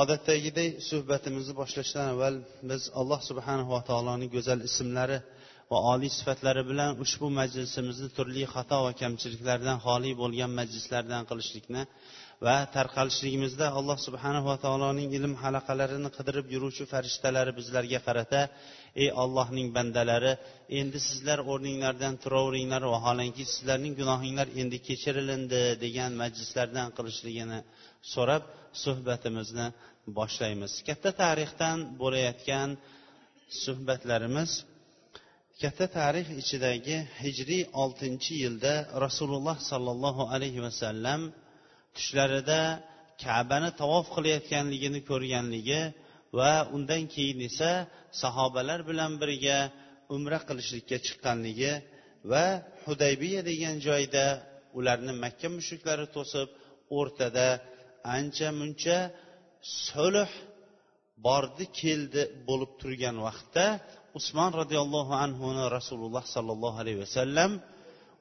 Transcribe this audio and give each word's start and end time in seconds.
odatdagidek 0.00 0.70
suhbatimizni 0.90 1.54
boshlashdan 1.60 2.06
avval 2.12 2.36
biz 2.70 2.82
alloh 3.00 3.20
subhanava 3.30 3.78
taoloning 3.90 4.30
go'zal 4.36 4.60
ismlari 4.68 5.18
va 5.72 5.78
oliy 5.92 6.10
sifatlari 6.18 6.62
bilan 6.70 6.90
ushbu 7.04 7.26
majlisimizni 7.40 8.08
turli 8.16 8.42
xato 8.54 8.78
va 8.86 8.92
kamchiliklardan 9.02 9.78
xoli 9.86 10.10
bo'lgan 10.22 10.50
majlislardan 10.60 11.22
qilishlikni 11.30 11.82
va 12.46 12.56
tarqalishligimizda 12.76 13.66
alloh 13.78 13.98
subhanava 14.06 14.54
taoloning 14.64 15.08
ilm 15.18 15.34
halaqalarini 15.42 16.10
qidirib 16.16 16.46
yuruvchi 16.54 16.84
farishtalari 16.92 17.52
bizlarga 17.58 18.00
qarata 18.06 18.40
ey 19.02 19.08
ollohning 19.22 19.68
bandalari 19.76 20.32
endi 20.80 20.98
sizlar 21.08 21.38
o'rninglardan 21.52 22.14
turaveringlar 22.24 22.82
vaholanki 22.94 23.44
sizlarning 23.52 23.94
gunohinglar 24.00 24.48
endi 24.60 24.78
kechirilindi 24.88 25.60
degan 25.84 26.12
majlislardan 26.22 26.88
qilishligini 26.96 27.58
so'rab 28.12 28.44
suhbatimizni 28.84 29.66
boshlaymiz. 30.18 30.72
Katta 30.88 31.10
tarixdan 31.22 31.78
bo'layotgan 32.00 32.70
suhbatlarimiz 33.62 34.50
katta 35.62 35.86
tarix 35.98 36.26
ichidagi 36.42 36.96
hijriy 37.22 37.62
oltinchi 37.82 38.32
yilda 38.44 38.74
rasululloh 39.04 39.56
sollallohu 39.70 40.22
alayhi 40.34 40.60
vasallam 40.66 41.20
tushlarida 41.96 42.60
kabani 43.24 43.70
tavof 43.80 44.06
qilayotganligini 44.16 45.00
ko'rganligi 45.10 45.82
va 46.38 46.52
undan 46.76 47.02
keyin 47.14 47.40
esa 47.48 47.70
sahobalar 48.22 48.80
bilan 48.90 49.12
birga 49.22 49.58
umra 50.16 50.38
qilishlikka 50.48 50.96
chiqqanligi 51.06 51.72
va 52.30 52.44
hudaybiya 52.86 53.40
degan 53.50 53.76
joyda 53.86 54.26
ularni 54.78 55.12
makka 55.24 55.48
mushriklari 55.56 56.06
to'sib 56.16 56.48
o'rtada 56.98 57.48
ancha 58.16 58.48
muncha 58.60 58.98
sulh 59.86 60.32
bordi 61.26 61.64
keldi 61.80 62.22
bo'lib 62.48 62.72
turgan 62.80 63.16
vaqtda 63.26 63.66
usmon 64.18 64.50
roziyallohu 64.60 65.12
anhuni 65.24 65.64
rasululloh 65.76 66.24
sollallohu 66.34 66.76
alayhi 66.82 67.00
vasallam 67.04 67.50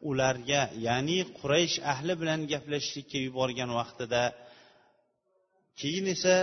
ularga 0.10 0.62
ya'ni 0.88 1.20
quraysh 1.40 1.76
ahli 1.94 2.14
bilan 2.22 2.40
gaplashishlikka 2.52 3.18
yuborgan 3.28 3.70
vaqtida 3.80 4.24
keyin 5.80 6.06
esa 6.16 6.36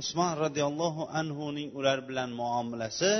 usmon 0.00 0.32
roziyallohu 0.44 1.02
anhuning 1.20 1.68
ular 1.78 1.98
bilan 2.08 2.30
muomalasi 2.40 3.12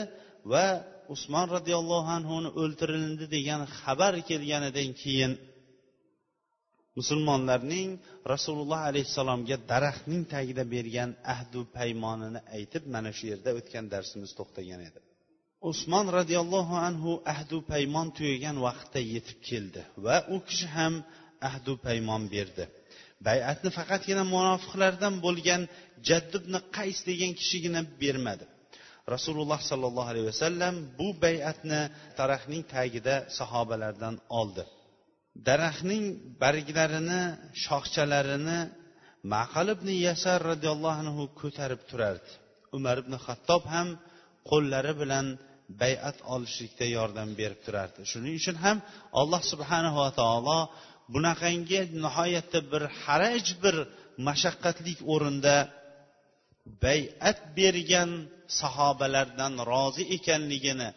va 0.52 0.66
usmon 1.14 1.46
roziyallohu 1.56 2.08
anhuni 2.18 2.48
o'ltirildi 2.62 3.26
degan 3.36 3.60
xabar 3.78 4.14
kelganidan 4.28 4.90
keyin 5.02 5.32
musulmonlarning 6.98 7.90
rasululloh 8.32 8.80
alayhissalomga 8.90 9.56
daraxtning 9.72 10.22
tagida 10.34 10.64
bergan 10.74 11.10
ahdu 11.34 11.60
paymonini 11.76 12.40
aytib 12.56 12.84
mana 12.94 13.10
shu 13.16 13.24
yerda 13.32 13.50
o'tgan 13.58 13.84
darsimiz 13.94 14.30
to'xtagan 14.38 14.80
edi. 14.88 14.98
Usmon 15.70 16.06
roziyallohu 16.18 16.74
anhu 16.88 17.10
ahdu 17.34 17.56
paymon 17.72 18.08
tugagan 18.16 18.56
vaqtda 18.66 19.00
yetib 19.14 19.38
keldi 19.48 19.82
va 20.04 20.16
u 20.34 20.36
kishi 20.48 20.66
ham 20.76 20.94
ahdu 21.48 21.72
paymon 21.86 22.22
berdi. 22.34 22.64
Bayatni 23.28 23.70
faqatgina 23.78 24.24
munofiqlardan 24.34 25.14
bo'lgan 25.24 25.62
jaddibni 26.08 26.60
qays 26.76 26.98
degan 27.10 27.32
kishigina 27.40 27.80
bermadi. 28.02 28.44
Rasululloh 29.14 29.60
sollallohu 29.70 30.10
alayhi 30.12 30.28
vasallam 30.32 30.74
bu 30.98 31.08
bayatni 31.24 31.80
daraxtning 32.18 32.62
tagida 32.74 33.14
sahobalardan 33.38 34.14
oldi. 34.40 34.64
Daraxtning 35.48 36.04
barglarini 36.42 37.22
shoxchalarini 37.64 38.60
maqal 39.34 39.66
ibn 39.76 39.88
yasar 40.06 40.38
roziyallohu 40.50 40.98
anhu 41.02 41.22
ko'tarib 41.40 41.82
turardi. 41.90 42.30
Umar 42.76 42.96
ibn 43.02 43.14
hattob 43.26 43.62
ham 43.74 43.88
qo'llari 44.50 44.92
bilan 45.02 45.26
bayat 45.82 46.18
olishlikda 46.34 46.86
yordam 46.96 47.28
berib 47.40 47.60
turardi. 47.66 48.00
Shuning 48.10 48.34
uchun 48.40 48.56
ham 48.64 48.76
alloh 49.20 49.42
subhanava 49.52 50.06
taolo 50.20 50.60
bunaqangi 51.14 51.80
nihoyatda 52.04 52.58
bir 52.72 52.82
haraj 53.02 53.46
bir 53.62 53.76
mashaqqatli 54.28 54.92
o'rinda 55.12 55.56
bayat 56.84 57.38
bergan 57.58 58.10
sahobalardan 58.60 59.54
rozi 59.70 60.04
ekanligini 60.16 60.88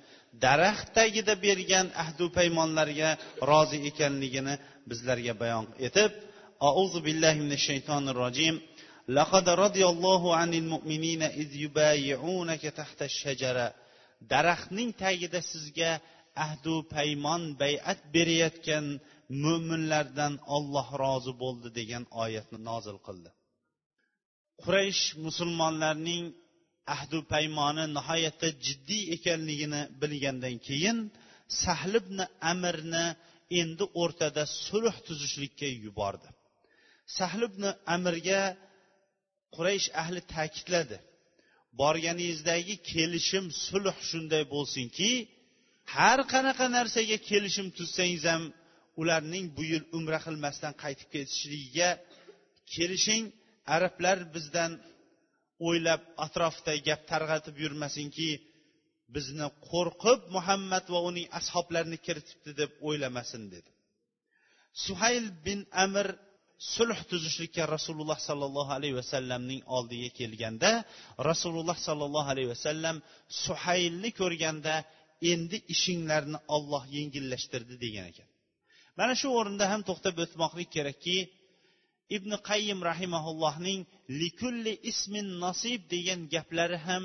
daraxt 0.45 0.89
tagida 0.99 1.35
bergan 1.47 1.87
ahdu 2.03 2.25
paymonlarga 2.37 3.11
rozi 3.51 3.79
ekanligini 3.91 4.55
bizlarga 4.91 5.35
bayon 5.43 5.67
etib 5.89 6.11
auzu 6.71 6.99
billahi 7.07 7.39
minash 7.45 7.65
shaytonir 7.71 8.17
rojim 8.25 8.57
لقد 9.09 9.49
رضي 9.49 9.85
الله 9.87 10.37
عن 10.37 10.55
المؤمنين 10.55 11.23
إذ 11.23 11.57
يبايعونك 11.65 12.63
تحت 12.63 13.03
الشجرة 13.03 13.75
daraxtning 14.33 14.91
tagida 15.03 15.41
sizga 15.53 15.91
ahdu 16.45 16.75
paymon 16.95 17.43
bayat 17.63 17.99
berayotgan 18.15 18.87
mo'minlardan 19.45 20.35
olloh 20.57 20.89
rozi 21.03 21.33
bo'ldi 21.43 21.69
degan 21.79 22.05
oyatni 22.25 22.59
nozil 22.71 22.99
qildi 23.07 23.31
quraysh 24.63 25.03
musulmonlarning 25.27 26.25
ahdu 26.96 27.18
paymoni 27.34 27.86
nihoyatda 27.98 28.48
jiddiy 28.66 29.04
ekanligini 29.16 29.82
bilgandan 30.02 30.56
keyin 30.68 30.98
sahl 31.64 31.94
ibn 32.02 32.20
amirni 32.52 33.06
endi 33.62 33.86
o'rtada 34.02 34.44
sulh 34.66 34.96
tuzishlikka 35.08 35.68
yubordi. 35.86 36.30
Sahl 37.18 37.42
ibn 37.50 37.64
amirga 37.96 38.42
quraysh 39.56 39.88
ahli 40.02 40.22
ta'kidladi 40.34 40.98
borganingizdagi 41.82 42.76
kelishim 42.92 43.46
sulh 43.68 43.98
shunday 44.10 44.44
bo'lsinki 44.56 45.12
har 45.96 46.20
qanaqa 46.34 46.66
narsaga 46.78 47.18
kelishim 47.30 47.68
tuzsangiz 47.78 48.24
ham 48.32 48.44
ularning 49.02 49.46
bu 49.56 49.64
yil 49.72 49.84
umra 49.98 50.20
qilmasdan 50.26 50.74
qaytib 50.84 51.10
ketishligiga 51.16 51.90
kelishing 52.74 53.24
arablar 53.76 54.18
bizdan 54.36 54.72
o'ylab 55.68 56.02
atrofda 56.26 56.74
gap 56.88 57.02
targ'atib 57.12 57.56
yurmasinki 57.64 58.30
bizni 59.16 59.48
qo'rqib 59.72 60.22
muhammad 60.36 60.86
va 60.94 61.00
uning 61.10 61.28
ashoblarini 61.40 61.98
kiritibdi 62.06 62.52
deb 62.62 62.72
o'ylamasin 62.88 63.44
dedi. 63.54 63.70
Suhayl 64.86 65.26
bin 65.46 65.60
amir 65.86 66.08
sulh 66.76 67.00
tuzishlikka 67.10 67.64
rasululloh 67.76 68.20
sollallohu 68.28 68.72
alayhi 68.78 68.96
vasallamning 69.02 69.62
oldiga 69.78 70.10
kelganda 70.20 70.72
rasululloh 71.30 71.78
sollallohu 71.88 72.30
alayhi 72.34 72.50
vasallam 72.56 72.96
suhaylni 73.46 74.10
ko'rganda 74.20 74.76
endi 75.34 75.58
ishinglarni 75.74 76.40
olloh 76.56 76.84
yengillashtirdi 76.98 77.76
degan 77.84 78.06
ekan. 78.12 78.28
Mana 79.00 79.14
shu 79.22 79.28
o'rinda 79.40 79.66
ham 79.72 79.82
to'xtab 79.90 80.16
o'tmoqlik 80.24 80.70
kerakki 80.76 81.18
ibn 82.16 82.32
qayyim 82.50 82.80
rahimaullohning 82.90 83.82
likulli 84.22 84.74
ismin 84.92 85.28
nasib 85.46 85.80
degan 85.94 86.20
gaplari 86.34 86.78
ham 86.88 87.04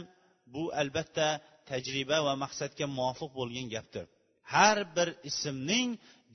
bu 0.52 0.62
albatta 0.80 1.28
tajriba 1.70 2.18
va 2.26 2.34
maqsadga 2.44 2.86
muvofiq 2.98 3.30
bo'lgan 3.38 3.66
gapdir. 3.74 4.06
Har 4.54 4.78
bir 4.96 5.08
ismning 5.30 5.88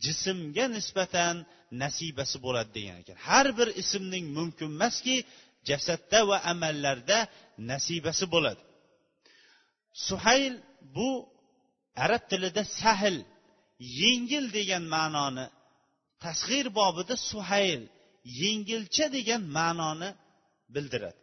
jismga 0.06 0.66
nisbatan 0.78 1.36
nasibasi 1.84 2.38
bo'ladi 2.46 2.72
degan 2.78 2.98
ekan. 3.02 3.18
Har 3.30 3.48
bir 3.58 3.70
ismning 3.82 4.26
mumkin 4.38 4.70
emaski 4.76 5.16
jasadda 5.70 6.20
va 6.30 6.38
amallarda 6.52 7.20
nasibasi 7.72 8.26
bo'ladi. 8.34 8.62
Suhayl 10.08 10.54
bu 10.96 11.10
arab 12.04 12.24
tilida 12.32 12.64
sahl 12.82 13.16
yengil 14.02 14.46
degan 14.58 14.84
ma'noni 14.96 15.46
tasg'ir 16.24 16.66
bobida 16.80 17.16
suhayl 17.32 17.82
yengilcha 18.42 19.06
degan 19.18 19.42
ma'noni 19.58 20.10
bildiradi. 20.76 21.20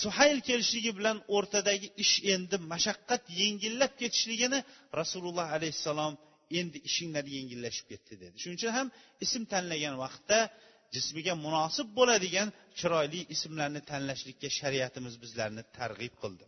Suhayl 0.00 0.38
kelishligi 0.48 0.92
bilan 0.98 1.18
o'rtadagi 1.36 1.88
ish 2.04 2.16
endi 2.34 2.56
mashaqqat 2.72 3.22
yengillab 3.40 3.92
ketishligini 4.00 4.58
rasululloh 5.00 5.46
alayhissalom 5.56 6.14
endi 6.60 6.78
ishinglar 6.88 7.24
yengillashib 7.36 7.86
ketdi 7.92 8.14
dedi. 8.22 8.34
Shuning 8.42 8.58
uchun 8.60 8.72
ham 8.78 8.88
ism 9.24 9.42
tanlagan 9.52 9.94
vaqtda 10.04 10.38
jismiga 10.94 11.34
munosib 11.46 11.88
bo'ladigan 11.98 12.48
chiroyli 12.78 13.20
ismlarni 13.34 13.80
tanlashlikka 13.90 14.48
shariatimiz 14.58 15.14
bizlarni 15.22 15.62
targ'ib 15.78 16.14
qildi. 16.22 16.44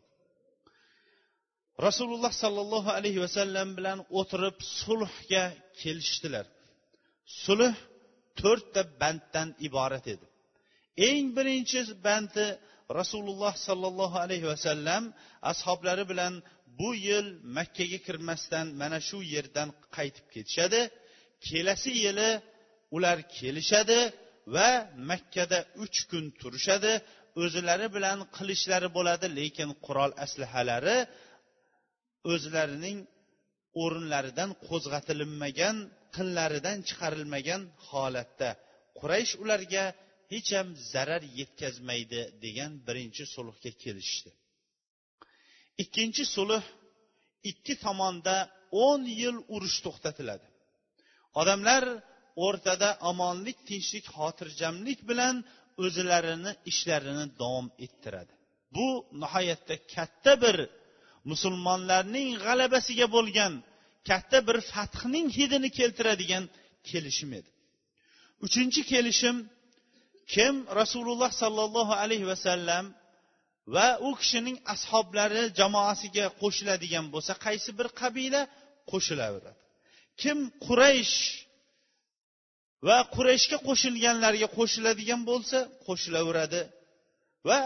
Rasululloh 1.87 2.33
sollallohu 2.43 2.91
alayhi 2.99 3.21
vasallam 3.27 3.69
bilan 3.79 3.99
o'tirib 4.19 4.57
sulhga 4.81 5.45
kelishdilar. 5.81 6.47
Sulh 7.45 7.75
to'rtta 8.41 8.81
banddan 9.01 9.49
iborat 9.69 10.07
edi. 10.15 10.27
Eng 11.09 11.27
birinchi 11.37 11.81
bandi 12.07 12.47
rasululloh 12.99 13.55
sollallohu 13.67 14.17
alayhi 14.25 14.47
vasallam 14.53 15.03
ashoblari 15.53 16.05
bilan 16.11 16.35
bu 16.79 16.91
yil 17.09 17.27
makkaga 17.57 17.99
kirmasdan 18.07 18.67
mana 18.81 18.99
shu 19.09 19.19
yerdan 19.35 19.69
qaytib 19.97 20.27
ketishadi. 20.35 20.81
Kelasi 21.47 21.93
yili 22.05 22.31
ular 22.97 23.19
kelishadi 23.37 24.01
va 24.55 24.71
makkada 25.11 25.59
uch 25.85 25.99
kun 26.11 26.25
turishadi. 26.41 26.93
O'zlari 27.43 27.87
bilan 27.97 28.19
qilishlari 28.37 28.89
bo'ladi 28.97 29.27
lekin 29.39 29.69
qurol 29.87 30.13
aslahalari 30.25 30.99
o'zlarining 32.33 32.99
o'rinlaridan 33.83 34.51
qo'zg'atilinmagan 34.69 35.77
qinlaridan 36.15 36.79
chiqarilmagan 36.89 37.63
holatda 37.89 38.51
quraysh 38.99 39.33
ularga 39.43 39.85
hech 40.33 40.51
ham 40.57 40.69
zarar 40.93 41.23
yetkazmaydi 41.39 42.21
degan 42.45 42.73
birinchi 42.87 43.25
sulhga 43.35 43.71
kelishdi. 43.83 44.31
Ikkinchi 45.83 46.25
sulh 46.37 46.65
ikki 47.51 47.75
tomonda 47.85 48.37
o'n 48.87 49.03
yil 49.21 49.37
urush 49.55 49.79
to'xtatiladi. 49.87 50.47
Odamlar 51.41 51.85
o'rtada 52.47 52.89
omonlik 53.11 53.59
tinchlik 53.69 54.07
xotirjamlik 54.17 55.01
bilan 55.11 55.37
o'zlarini 55.85 56.53
ishlarini 56.71 57.27
davom 57.41 57.67
ettiradi. 57.85 58.33
Bu 58.75 58.89
nihoyatda 59.23 59.75
katta 59.95 60.33
bir 60.45 60.57
musulmonlarning 61.31 62.31
g'alabasiga 62.45 63.07
bo'lgan 63.17 63.53
katta 64.09 64.39
bir 64.49 64.59
fathning 64.73 65.29
hidini 65.39 65.69
keltiradigan 65.79 66.45
kelishim 66.91 67.31
edi. 67.39 67.51
Uchinchi 68.47 68.83
kelishim 68.93 69.37
kim 70.35 70.55
rasululloh 70.81 71.31
sollallohu 71.43 71.93
alayhi 72.03 72.27
vasallam 72.33 72.85
va 73.75 73.89
u 74.09 74.11
kishining 74.21 74.57
ashoblari 74.75 75.43
jamoasiga 75.61 76.27
qo'shiladigan 76.43 77.07
bo'lsa 77.15 77.33
qaysi 77.47 77.71
bir 77.79 77.89
qabila? 78.01 78.41
Qo'shilaveradi 78.93 79.61
kim 80.23 80.39
quraysh 80.67 81.17
va 82.89 82.99
qurayshga 83.15 83.59
qo'shilganlarga 83.69 84.49
qo'shiladigan 84.59 85.21
bo'lsa 85.31 85.59
qo'shilaveradi 85.87 86.61
va 87.49 87.59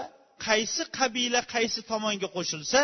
qaysi 0.46 0.82
qabila 0.98 1.40
qaysi 1.54 1.80
tomonga 1.90 2.28
qo'shilsa 2.36 2.80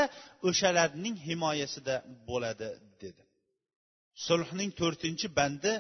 o'shalarning 0.48 1.16
himoyasida 1.28 1.94
bo'ladi 2.28 2.68
sulhning 4.26 4.70
to'rtinchi 4.81 5.26
bandi 5.38 5.72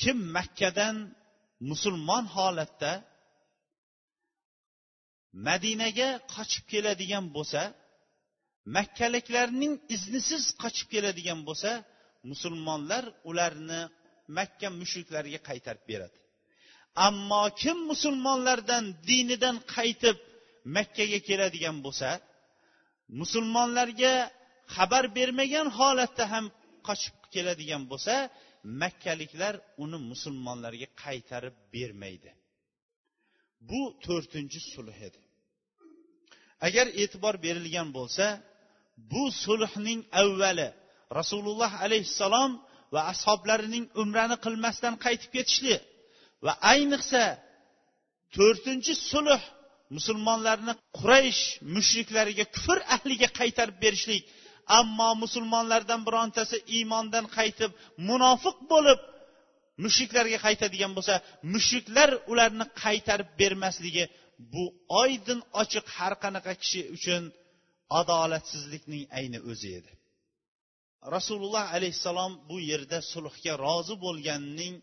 kim 0.00 0.18
makkadan 0.36 0.96
musulmon 1.70 2.24
holatda 2.36 2.92
madinaga 5.46 6.08
qochib 6.34 6.64
keladigan 6.72 7.26
bo'lsa 7.36 7.62
makkaliklarning 8.76 9.74
iznisiz 9.94 10.44
qochib 10.62 10.88
keladigan 10.94 11.40
bo'lsa 11.48 11.70
musulmonlar 12.30 13.04
ularni 13.30 13.80
makka 14.36 14.68
mushriklariga 14.80 15.40
qaytarib 15.48 15.84
beradi. 15.90 16.16
Ammo 17.06 17.44
kim 17.62 17.78
musulmonlardan 17.90 18.84
dinidan 19.08 19.56
qaytib 19.74 20.16
makkaga 20.76 21.18
keladigan 21.28 21.76
bo'lsa 21.86 22.10
musulmonlarga 23.20 24.14
xabar 24.74 25.04
bermagan 25.16 25.66
holatda 25.78 26.24
ham 26.32 26.46
qochib 26.88 27.16
keladigan 27.34 27.82
bo'lsa 27.90 28.14
makkaliklar 28.82 29.54
uni 29.84 29.98
musulmonlarga 30.10 30.88
qaytarib 31.04 31.56
bermaydi. 31.74 32.30
Bu 33.68 33.80
to'rtinchi 34.04 34.60
sulh 34.72 34.98
edi. 35.08 35.20
Agar 36.66 36.86
e'tibor 37.02 37.34
berilgan 37.46 37.88
bo'lsa 37.98 38.26
bu 39.12 39.22
sulhning 39.44 40.00
avvali 40.22 40.68
rasululloh 41.18 41.72
alayhissalom 41.84 42.50
va 42.94 43.00
ashoblarining 43.12 43.84
umrani 44.02 44.36
qilmasdan 44.44 44.94
qaytib 45.04 45.30
ketishli 45.36 45.76
va 46.44 46.52
ayniqsa 46.72 47.22
to'rtinchi 48.36 48.94
sulh 49.10 49.42
musulmonlarni 49.96 50.72
quraysh 50.98 51.42
mushriklariga 51.74 52.44
kufr 52.54 52.78
ahliga 52.96 53.28
qaytarib 53.40 53.76
berishlik 53.84 54.22
ammo 54.80 55.08
musulmonlardan 55.22 56.00
birontasi 56.08 56.56
iymondan 56.76 57.26
qaytib 57.36 57.70
munofiq 58.08 58.56
bo'lib 58.72 59.00
mushriklarga 59.84 60.38
qaytadigan 60.46 60.92
bo'lsa 60.96 61.14
mushriklar 61.54 62.10
ularni 62.32 62.66
qaytarib 62.82 63.30
bermasligi 63.40 64.04
bu 64.52 64.64
oydin 65.02 65.40
ochiq 65.62 65.86
har 65.96 66.14
qanaqa 66.24 66.52
kishi 66.62 66.80
uchun 66.96 67.22
adolatsizlikning 68.00 69.04
ayni 69.18 69.38
o'zi 69.50 69.68
edi. 69.78 69.92
Rasululloh 71.16 71.64
alayhissalom 71.76 72.32
bu 72.50 72.56
yerda 72.70 72.98
sulhga 73.12 73.52
rozi 73.66 73.94
bo'lganining 74.04 74.74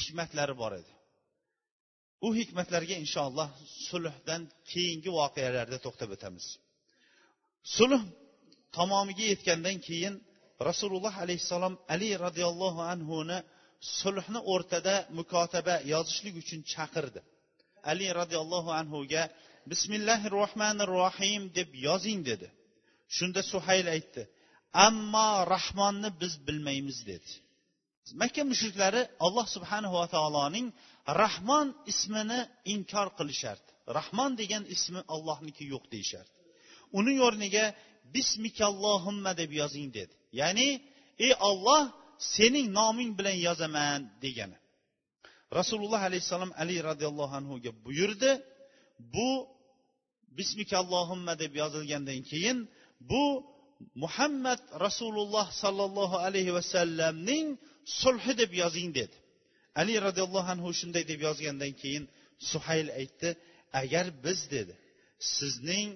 hikmatlari 0.00 0.54
bor 0.62 0.72
edi. 0.80 0.92
U 2.26 2.28
hikmatlarga 2.38 2.94
inshaalloh 3.04 3.48
sulhdan 3.88 4.42
keyingi 4.70 5.10
voqealarda 5.18 5.78
to'xtab 5.84 6.10
o'tamiz. 6.16 6.46
Sulh 7.76 8.02
tamomiga 8.76 9.24
yetgandan 9.32 9.78
keyin 9.86 10.14
rasululloh 10.68 11.14
alayhissalom 11.24 11.74
ali 11.94 12.10
roziyallohu 12.26 12.80
anhuni 12.92 13.38
sulhni 14.00 14.40
o'rtada 14.52 14.94
mukotaba 15.18 15.74
yozishlik 15.92 16.34
uchun 16.42 16.60
chaqirdi. 16.72 17.20
Ali 17.90 18.06
roziyallohu 18.20 18.70
anhuga 18.80 19.22
bismillahi 19.70 20.26
rohmanir 20.38 20.88
rohim 21.00 21.42
deb 21.58 21.70
yozing 21.86 22.20
dedi. 22.30 22.48
Shunda 23.16 23.40
suhayl 23.52 23.86
aytdi 23.96 24.22
ammo 24.86 25.30
rahmonni 25.54 26.10
biz 26.20 26.32
bilmaymiz 26.46 26.98
dedi. 27.10 27.30
Makka 28.22 28.42
mushriklari 28.52 29.02
alloh 29.26 29.46
subhanahu 29.54 29.94
va 30.00 30.06
taoloning 30.16 30.66
rahmon 31.22 31.66
ismini 31.92 32.40
inkor 32.74 33.08
qilishardi. 33.18 33.70
Rahmon 33.98 34.30
degan 34.40 34.64
ismi 34.74 35.00
allohniki 35.14 35.64
yo'q 35.72 35.84
deyishardi. 35.94 36.36
Uning 36.98 37.18
o'rniga 37.26 37.64
bismikallohumma 38.14 39.32
deb 39.40 39.50
yozing 39.60 39.88
dedi. 39.98 40.14
Ya'ni 40.40 40.68
ey 41.24 41.32
olloh 41.48 41.82
sening 42.34 42.66
noming 42.78 43.10
bilan 43.18 43.36
yozaman 43.48 44.00
degani. 44.24 44.58
Rasululloh 45.58 46.02
alayhissalom 46.08 46.52
ali 46.62 46.76
roziyallohu 46.90 47.34
anhuga 47.40 47.70
buyurdi. 47.84 48.30
Bu 49.14 49.30
bismikallohumma 50.38 51.34
deb 51.42 51.52
yozilgandan 51.62 52.20
keyin 52.30 52.58
bu 53.10 53.24
muhammad 54.02 54.60
rasululloh 54.86 55.46
sollallohu 55.62 56.16
alayhi 56.26 56.52
vasallamning 56.58 57.46
sulhi 57.84 58.32
deb 58.42 58.52
yozing 58.62 58.88
dedi. 58.98 59.16
Ali 59.80 59.94
roziyallohu 60.06 60.48
anhu 60.54 60.68
shunday 60.80 61.04
deb 61.12 61.20
yozgandan 61.28 61.72
keyin 61.80 62.04
suhayl 62.50 62.88
aytdi 63.00 63.28
agar 63.80 64.06
biz 64.24 64.40
dedi 64.54 64.74
sizning 65.36 65.88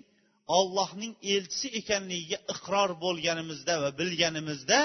ollohning 0.59 1.15
elchisi 1.35 1.69
ekanligiga 1.81 2.39
iqror 2.55 2.91
bo'lganimizda 3.05 3.75
va 3.83 3.91
bilganimizda 4.01 4.81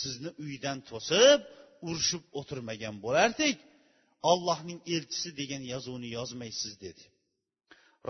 sizni 0.00 0.30
uydan 0.44 0.78
to'sib 0.90 1.40
urushib 1.88 2.24
o'tirmagan 2.38 2.96
bo'lardik. 3.04 3.56
Ollohning 4.30 4.80
elchisi 4.94 5.30
degan 5.40 5.62
yozuvni 5.72 6.08
yozmaysiz 6.18 6.74
dedi. 6.86 7.04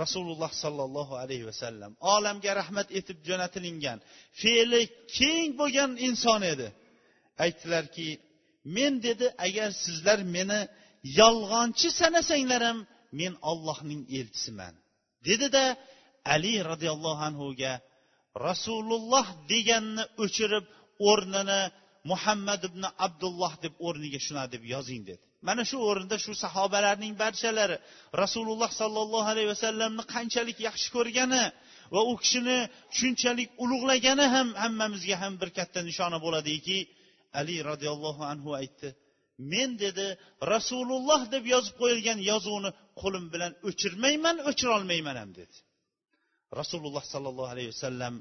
Rasululloh 0.03 0.53
sollallohu 0.65 1.15
alayhi 1.23 1.47
vasallam 1.51 1.93
olamga 2.15 2.53
rahmat 2.61 2.89
etib 2.99 3.19
jo'natilingan 3.29 3.99
fe'li 4.41 4.83
keng 5.19 5.51
bo'lgan 5.61 5.91
inson 6.09 6.43
edi. 6.53 6.69
Aytdilarki 7.45 8.09
men 8.77 8.93
dedi 9.07 9.27
agar 9.47 9.71
sizlar 9.85 10.19
meni 10.37 10.61
yolg'onchi 11.21 11.89
sanasanglar 12.01 12.63
ham 12.69 12.79
men 13.21 13.33
ollohning 13.51 14.03
elchisiman. 14.19 14.75
Dedida 15.27 15.53
de, 15.57 15.65
ali 16.35 16.55
roziyallohu 16.71 17.23
anhuga 17.29 17.73
rasululloh 18.49 19.27
deganni 19.53 20.05
o'chirib 20.25 20.65
o'rnini 21.11 21.61
muhammad 22.11 22.63
ibn 22.71 22.83
abdulloh 23.07 23.53
deb 23.65 23.75
o'rniga 23.87 24.21
shuna 24.27 24.45
deb 24.55 24.63
yozing 24.75 25.03
dedi. 25.11 25.25
Mana 25.49 25.63
shu 25.71 25.77
o'rinda 25.89 26.17
shu 26.25 26.33
sahobalarning 26.45 27.15
barchalari 27.23 27.77
rasululloh 28.23 28.71
sollallohu 28.81 29.29
alayhi 29.33 29.51
vasallamni 29.55 30.05
qanchalik 30.15 30.59
yaxshi 30.69 30.89
ko'rgani 30.97 31.45
va 31.95 32.01
u 32.11 32.13
kishini 32.23 32.59
shunchalik 32.99 33.49
ulug'lagani 33.65 34.27
ham 34.35 34.49
hammamizga 34.63 35.17
ham 35.23 35.33
bir 35.41 35.51
katta 35.59 35.81
nishona 35.89 36.19
bo'ladiki 36.25 36.79
ali 37.41 37.57
roziyallohu 37.71 38.23
anhu 38.33 38.51
aytdi. 38.61 38.89
Men 39.53 39.71
dedi 39.85 40.07
rasululloh 40.55 41.21
deb 41.35 41.45
yozib 41.55 41.75
qo'yilgan 41.83 42.19
yozuvni 42.31 42.71
qo'lim 43.01 43.25
bilan 43.35 43.53
o'chirmayman 43.69 44.37
o'chirolmayman 44.51 45.17
ham 45.23 45.31
dedi. 45.41 45.57
Rasululloh 46.61 47.05
sollallohu 47.13 47.51
alayhi 47.55 47.71
vasallam 47.75 48.15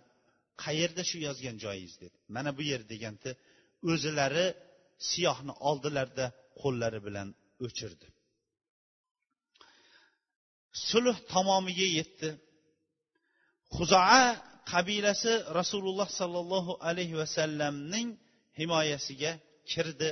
qayerda 0.63 1.03
shu 1.09 1.17
yozgan 1.27 1.55
joyingiz? 1.63 1.95
dedi. 2.03 2.17
Mana 2.35 2.49
bu 2.57 2.61
yer 2.71 2.81
deganda 2.91 3.31
o'zilari 3.91 4.47
siyohni 5.09 5.53
oldilarda 5.69 6.25
qo'llari 6.61 6.99
bilan 7.07 7.29
o'chirdi. 7.65 8.07
Sulh 10.89 11.17
tamomiga 11.33 11.87
yetdi. 11.99 12.29
Huzoa 13.77 14.25
qabilasi 14.71 15.33
rasululloh 15.59 16.09
sollallohu 16.19 16.73
alayhi 16.89 17.15
vasallamning 17.21 18.07
himoyasiga 18.59 19.31
kirdi 19.71 20.09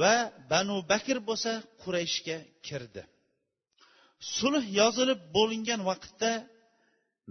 va 0.00 0.14
banu 0.52 0.76
bakr 0.92 1.16
bo'lsa 1.28 1.52
qurayshga 1.82 2.36
kirdi. 2.68 3.02
Sulh 4.38 4.64
yozilib 4.80 5.20
bo'lingan 5.36 5.80
vaqtda 5.90 6.32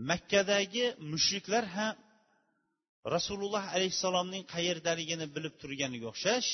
makkadagi 0.09 0.85
mushriklar 1.11 1.65
ham 1.75 1.95
rasululloh 3.15 3.65
alayhissalomning 3.75 4.43
qayerdaligini 4.53 5.25
bilib 5.35 5.53
turganiga 5.61 6.07
o'xshash 6.13 6.49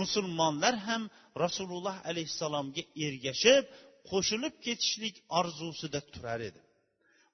musulmonlar 0.00 0.74
ham 0.86 1.02
rasululloh 1.44 1.96
alayhissalomga 2.10 2.82
ergashib 3.06 3.64
qo'shilib 4.10 4.54
ketishlik 4.66 5.16
orzusida 5.40 6.00
turar 6.12 6.40
edi. 6.48 6.60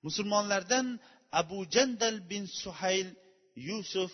Musulmonlardan 0.06 0.86
abu 1.40 1.58
jandal 1.74 2.16
bin 2.30 2.44
suhayl 2.62 3.08
yusuf 3.68 4.12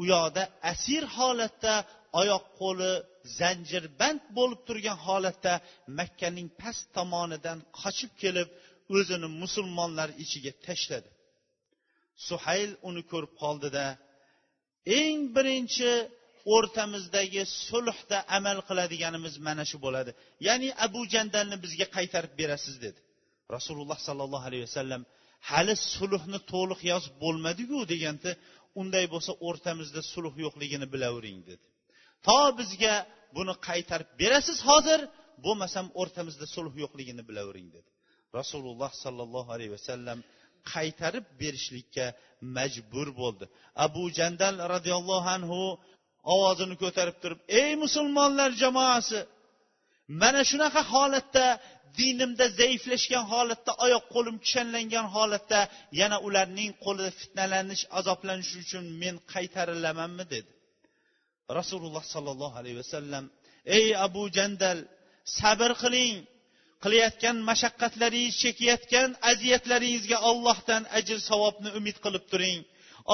u 0.00 0.02
yoqda 0.12 0.42
asir 0.72 1.02
holatda 1.16 1.74
oyoq 2.20 2.44
qo'li 2.60 2.92
zanjirband 3.38 4.22
bo'lib 4.38 4.60
turgan 4.68 4.98
holatda 5.06 5.54
makkaning 5.98 6.48
past 6.60 6.84
tomonidan 6.96 7.58
qochib 7.80 8.12
kelib 8.22 8.48
o'zini 8.96 9.28
musulmonlar 9.42 10.08
ichiga 10.24 10.52
tashladi. 10.66 11.10
Suhayl 12.28 12.70
uni 12.88 13.02
ko'rib 13.12 13.32
qoldida 13.42 13.84
eng 15.00 15.18
birinchi 15.36 15.90
o'rtamizdagi 16.54 17.42
sulhda 17.66 18.18
amal 18.38 18.58
qiladiganimiz 18.68 19.34
mana 19.46 19.64
shu 19.70 19.78
bo'ladi. 19.84 20.10
Ya'ni 20.46 20.68
abu 20.86 21.00
jandalni 21.14 21.56
bizga 21.64 21.86
qaytarib 21.96 22.32
berasiz 22.40 22.76
dedi. 22.84 23.00
Rasululloh 23.56 23.98
sollallohu 24.08 24.46
alayhi 24.50 24.64
vasallam 24.68 25.02
hali 25.50 25.74
sulhni 25.94 26.38
to'liq 26.52 26.80
yozib 26.92 27.14
bo'lmadiku 27.24 27.78
deganda 27.92 28.30
unday 28.80 29.04
bo'lsa 29.14 29.32
o'rtamizda 29.48 30.00
sulh 30.12 30.34
yo'qligini 30.44 30.86
bilavering 30.94 31.38
dedi. 31.50 31.64
To 32.26 32.40
bizga 32.58 32.94
buni 33.36 33.54
qaytarib 33.68 34.08
berasiz 34.20 34.58
hozir 34.68 35.00
bo'lmasam 35.44 35.86
o'rtamizda 36.00 36.46
sulh 36.54 36.74
yo'qligini 36.82 37.22
bilavering 37.28 37.68
dedi. 37.76 37.88
Rasululloh 38.38 38.90
sollallohu 39.04 39.50
alayhi 39.56 39.72
vasallam 39.76 40.18
qaytarib 40.72 41.26
berishlikka 41.40 42.06
majbur 42.56 43.08
bo'ldi. 43.20 43.44
Abu 43.86 44.02
jandal 44.18 44.54
roziyallohu 44.74 45.28
anhu 45.36 45.60
ovozini 46.34 46.76
ko'tarib 46.82 47.16
turib 47.22 47.40
ey 47.60 47.70
musulmonlar 47.84 48.50
jamoasi 48.62 49.20
mana 50.22 50.40
shunaqa 50.50 50.82
holatda 50.94 51.46
dinimda 51.98 52.46
zaiflashgan 52.60 53.24
holatda 53.32 53.72
oyoq 53.84 54.04
qo'lim 54.14 54.36
kishanlangan 54.44 55.06
holatda 55.16 55.60
yana 56.00 56.16
ularning 56.26 56.70
qo'lida 56.84 57.10
fitnalanish 57.20 57.82
azoblanish 57.98 58.52
uchun 58.62 58.84
men 59.02 59.14
qaytarilamanmi? 59.32 60.24
dedi. 60.34 60.50
Rasululloh 61.58 62.04
sollallohu 62.14 62.56
alayhi 62.60 62.78
vasallam 62.82 63.24
ey 63.78 63.86
abu 64.06 64.22
jandal 64.36 64.78
sabr 65.38 65.70
qiling. 65.82 66.16
Qilayotgan 66.84 67.36
mashaqqatlaringiz 67.50 68.34
chekayotgan 68.42 69.08
aziyatlaringizga 69.30 70.18
ollohdan 70.30 70.82
ajr 70.98 71.18
savobni 71.30 71.70
umid 71.78 71.96
qilib 72.04 72.24
turing. 72.32 72.60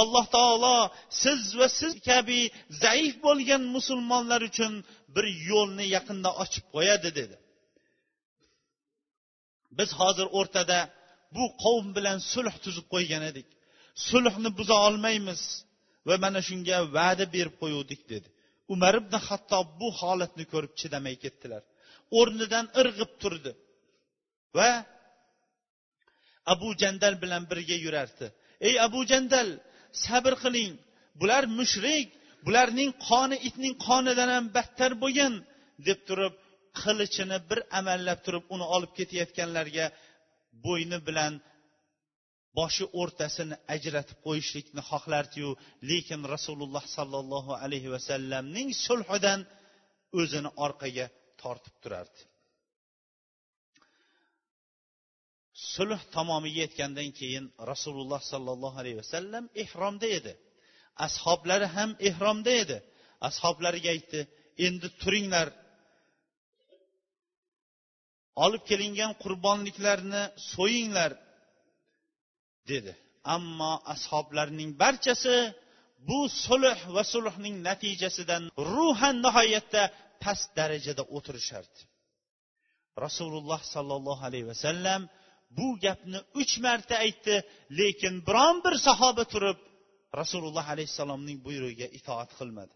Alloh 0.00 0.24
taolo 0.36 0.78
siz 1.22 1.40
va 1.58 1.66
siz 1.80 1.92
kabi 2.08 2.40
zaif 2.84 3.14
bo'lgan 3.26 3.62
musulmonlar 3.76 4.40
uchun 4.50 4.72
bir 5.14 5.26
yo'lni 5.50 5.86
yaqinda 5.96 6.30
ochib 6.42 6.64
qo'yadi 6.74 7.10
dedi. 7.18 7.36
Biz 9.78 9.90
hozir 10.00 10.26
o'rtada 10.38 10.78
bu 11.36 11.44
qavm 11.64 11.86
bilan 11.96 12.18
sulh 12.32 12.56
tuzib 12.64 12.86
qo'ygan 12.94 13.22
edik. 13.30 13.48
Sulhni 14.08 14.50
buza 14.58 14.76
olmaymiz. 14.88 15.42
Va 16.06 16.14
mana 16.24 16.40
shunga 16.48 16.76
va'da 16.96 17.24
berib 17.34 17.54
qo'yuvdik 17.62 18.02
dedi. 18.12 18.28
Umar 18.74 18.94
ibn 19.02 19.14
hattob 19.28 19.66
bu 19.80 19.88
holatni 20.00 20.44
ko'rib 20.52 20.72
chidamay 20.80 21.16
ketdilar. 21.24 21.62
O'rnidan 22.18 22.66
irg'ib 22.80 23.12
turdi 23.22 23.52
va 24.56 24.70
abu 26.52 26.68
jandal 26.82 27.14
bilan 27.22 27.42
birga 27.50 27.76
yurardi. 27.84 28.26
Ey 28.66 28.74
abu 28.86 29.00
jandal 29.10 29.48
sabr 30.04 30.34
qiling. 30.44 30.72
Bular 31.20 31.44
mushrik 31.58 32.08
bularning 32.46 32.90
qoni 33.08 33.36
itning 33.48 33.74
qonidan 33.86 34.28
ham 34.34 34.46
battar 34.56 34.92
bo'lgan 35.02 35.34
deb 35.86 35.98
turib 36.08 36.34
qilichini 36.80 37.38
bir 37.50 37.58
amallab 37.78 38.18
turib 38.26 38.44
uni 38.54 38.66
olib 38.76 38.92
ketayotganlarga 38.98 39.86
bo'yni 40.66 40.98
bilan 41.08 41.32
boshi 42.58 42.84
o'rtasini 43.00 43.56
ajratib 43.74 44.18
qo'yishlikni 44.26 44.82
xohlardiyu. 44.90 45.50
Lekin 45.90 46.20
rasululloh 46.34 46.84
sollallohu 46.96 47.52
alayhi 47.64 47.88
vasallamning 47.96 48.68
sulhidan 48.86 49.40
o'zini 50.20 50.50
orqaga 50.64 51.06
tortib 51.42 51.74
turardi. 51.82 52.20
Sulh 55.74 56.00
tamomiga 56.16 56.60
yetgandan 56.64 57.10
keyin 57.18 57.44
rasululloh 57.70 58.22
sollallohu 58.32 58.76
alayhi 58.82 58.98
vasallam 59.02 59.44
ehromda 59.62 60.08
edi. 60.18 60.32
Ashoblari 61.06 61.66
ham 61.76 61.90
ehromda 62.08 62.52
edi. 62.62 62.78
Ashoblariga 63.28 63.90
aytdi 63.94 64.20
endi 64.66 64.88
turinglar. 65.00 65.48
Olib 68.44 68.62
kelingan 68.70 69.12
qurbonliklarni 69.22 70.22
so'yinglar. 70.52 71.12
Dedi. 72.70 72.92
Ammo 73.36 73.72
ashoblarning 73.94 74.70
barchasi 74.82 75.36
bu 76.08 76.20
sulh 76.44 76.78
va 76.94 77.02
sulhning 77.12 77.56
natijasidan 77.68 78.42
ruhan 78.74 79.16
nihoyatda 79.26 79.82
past 80.22 80.48
darajada 80.58 81.02
o'tirishardi. 81.16 81.80
Rasululloh 83.04 83.60
sollallohu 83.74 84.22
alayhi 84.28 84.46
vasallam 84.52 85.00
bu 85.58 85.68
gapni 85.84 86.18
uch 86.40 86.54
marta 86.66 86.94
aytdi 87.04 87.36
lekin 87.78 88.14
biron 88.28 88.56
bir 88.64 88.74
sahoba 88.86 89.24
turib 89.32 89.58
rasululloh 90.20 90.66
alayhissalomning 90.74 91.38
buyrug'iga 91.46 91.88
itoat 91.98 92.30
qilmadi. 92.38 92.74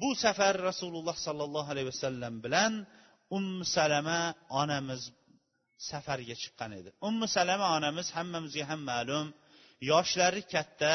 Bu 0.00 0.10
safar 0.24 0.54
rasululloh 0.70 1.16
sollallohu 1.26 1.68
alayhi 1.74 1.88
vasallam 1.92 2.34
bilan 2.44 2.72
um 3.36 3.46
salama 3.76 4.20
onamiz 4.60 5.02
safarga 5.90 6.36
chiqqan 6.42 6.72
edi. 6.80 6.90
Ummu 7.08 7.26
salama 7.36 7.66
onamiz 7.76 8.08
hammamizga 8.16 8.64
ham 8.70 8.80
ma'lum 8.90 9.26
yoshlari 9.90 10.42
katta 10.54 10.94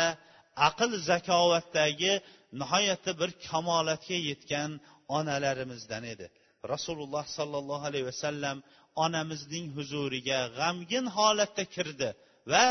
aql 0.69 0.91
zakovatdagi 1.09 2.13
nihoyatda 2.61 3.11
bir 3.21 3.31
kamolatga 3.47 4.17
yetgan 4.29 4.71
onalarimizdan 5.17 6.03
edi. 6.13 6.27
Rasululloh 6.73 7.25
sollallohu 7.37 7.85
alayhi 7.89 8.07
vasallam 8.11 8.57
onamizning 9.05 9.65
huzuriga 9.77 10.39
g'amgin 10.59 11.05
holatda 11.17 11.63
kirdi 11.75 12.09
va 12.51 12.65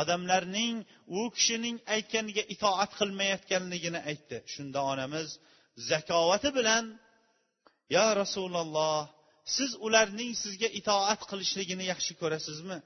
odamlarning 0.00 0.74
u 1.18 1.20
kishining 1.36 1.76
aytganiga 1.94 2.42
itoat 2.54 2.90
qilmayotganligini 3.00 4.00
aytdi. 4.10 4.36
Shunda 4.52 4.80
onamiz 4.92 5.28
zakovati 5.90 6.50
bilan 6.58 6.84
yo 7.96 8.06
rasululloh 8.22 8.98
siz 9.56 9.70
ularning 9.86 10.32
sizga 10.42 10.68
itoat 10.80 11.20
qilishligini 11.30 11.84
yaxshi 11.92 12.12
ko'rasizmi? 12.22 12.78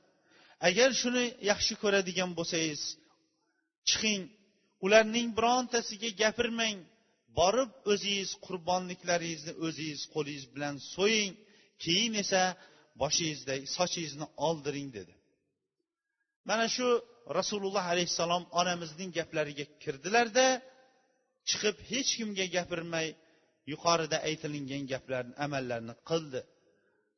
Agar 0.68 0.90
shuni 1.00 1.24
yaxshi 1.50 1.74
ko'radigan 1.82 2.30
bo'lsangiz 2.38 2.82
chiqing 3.88 4.22
ularning 4.86 5.28
birontasiga 5.38 6.10
gapirmang. 6.22 6.78
Borib 7.38 7.70
o'zingiz 7.92 8.30
qurbonliklaringizni 8.46 9.52
o'zingiz 9.66 10.02
qo'lingiz 10.14 10.44
bilan 10.54 10.74
so'ying. 10.94 11.32
Keyin 11.84 12.14
esa 12.22 12.42
boshingizda 13.02 13.54
sochingizni 13.76 14.26
oldiring 14.46 14.88
dedi. 14.98 15.14
Mana 16.48 16.66
shu 16.76 16.86
rasululloh 17.38 17.84
alayhissalom 17.92 18.44
onamizning 18.60 19.10
gaplariga 19.18 19.66
kirdilarda 19.82 20.46
chiqib 21.48 21.76
hech 21.90 22.10
kimga 22.18 22.46
gapirmay 22.56 23.08
yuqorida 23.72 24.16
aytilingan 24.28 24.84
gaplarni 24.92 25.34
amallarni 25.46 25.94
qildi. 26.10 26.40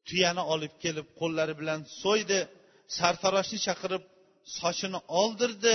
Tuyani 0.08 0.42
olib 0.54 0.74
kelib 0.84 1.06
qo'llari 1.20 1.54
bilan 1.60 1.80
so'ydi 2.02 2.38
sartaroshni 2.98 3.58
chaqirib 3.66 4.04
sochini 4.58 5.00
oldirdi. 5.20 5.74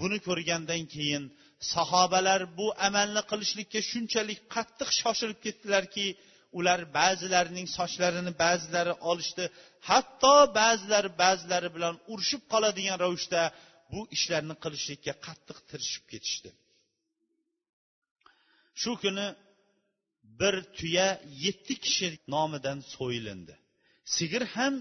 Buni 0.00 0.18
ko'rgandan 0.26 0.82
keyin 0.94 1.24
sahobalar 1.74 2.40
bu 2.58 2.66
amalni 2.88 3.22
qilishlikka 3.30 3.80
shunchalik 3.90 4.40
qattiq 4.54 4.90
shoshilib 5.00 5.38
ketdilarki 5.46 6.06
ular 6.58 6.80
ba'zilarining 6.98 7.66
sochlarini 7.78 8.32
ba'zilari 8.44 8.94
olishdi. 9.10 9.44
Hatto 9.88 10.36
ba'zilari 10.60 11.10
ba'zilari 11.22 11.68
bilan 11.76 11.94
urushib 12.12 12.42
qoladigan 12.52 12.96
ravishda 13.04 13.42
bu 13.92 14.00
ishlarni 14.16 14.54
qilishlikka 14.64 15.12
qattiq 15.26 15.58
tirishib 15.70 16.04
ketishdi. 16.12 16.50
Shu 18.80 18.92
kuni 19.02 19.26
bir 20.40 20.54
tuya 20.78 21.08
yetti 21.44 21.74
kishi 21.84 22.06
nomidan 22.34 22.78
so'yilindi. 22.94 23.54
Sigir 24.16 24.44
ham 24.54 24.74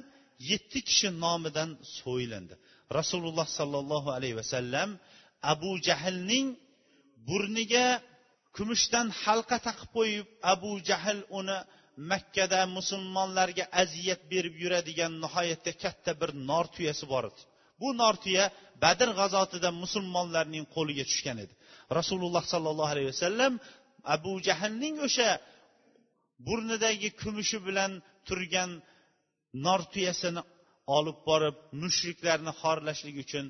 yetti 0.52 0.80
kishi 0.88 1.10
nomidan 1.24 1.70
so'yilindi. 2.00 2.56
Rasululloh 3.00 3.48
sollallohu 3.60 4.10
alayhi 4.18 4.38
vasallam 4.42 4.90
abu 5.54 5.72
jahlning 5.88 6.48
burniga 7.28 7.88
kumushdan 8.56 9.08
halqa 9.24 9.58
taqib 9.68 9.90
qo'yib 9.98 10.28
abu 10.54 10.72
jahl 10.90 11.20
uni 11.40 11.58
makkada 12.12 12.60
musulmonlarga 12.78 13.66
aziyat 13.82 14.22
berib 14.32 14.56
yuradigan 14.64 15.14
nihoyatda 15.24 15.72
katta 15.84 16.12
bir 16.22 16.30
nor 16.50 16.66
tuyasi 16.76 17.06
bor 17.14 17.24
edi. 17.30 17.42
Bu 17.82 17.90
nor 18.02 18.16
tuya 18.24 18.46
badr 18.84 19.10
g'azotida 19.20 19.70
musulmonlarning 19.84 20.66
qo'liga 20.76 21.04
tushgan 21.12 21.38
edi. 21.44 21.54
Rasululloh 22.00 22.44
sollallohu 22.54 22.92
alayhi 22.94 23.10
vasallam 23.14 23.54
abu 24.16 24.34
jahlning 24.48 24.96
o'sha 25.08 25.30
burnidagi 26.48 27.10
kumushi 27.22 27.58
bilan 27.68 27.92
turgan 28.28 28.72
nor 29.66 29.82
tuyasini 29.94 30.42
olib 30.98 31.18
borib 31.30 31.56
mushriklarni 31.82 32.52
xorlashlik 32.62 33.18
uchun 33.26 33.46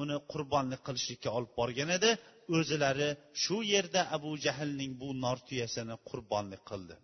uni 0.00 0.16
qurbonlik 0.32 0.80
qilishlikka 0.86 1.30
olib 1.38 1.52
borgan 1.60 1.90
edi. 1.98 2.10
O'zilari 2.56 3.08
shu 3.42 3.56
yerda 3.72 4.00
abu 4.16 4.30
jahlning 4.44 4.92
bu 5.00 5.08
nor 5.24 5.38
tuyasini 5.48 5.94
qurbonlik 6.08 6.62
qildi. 6.70 6.94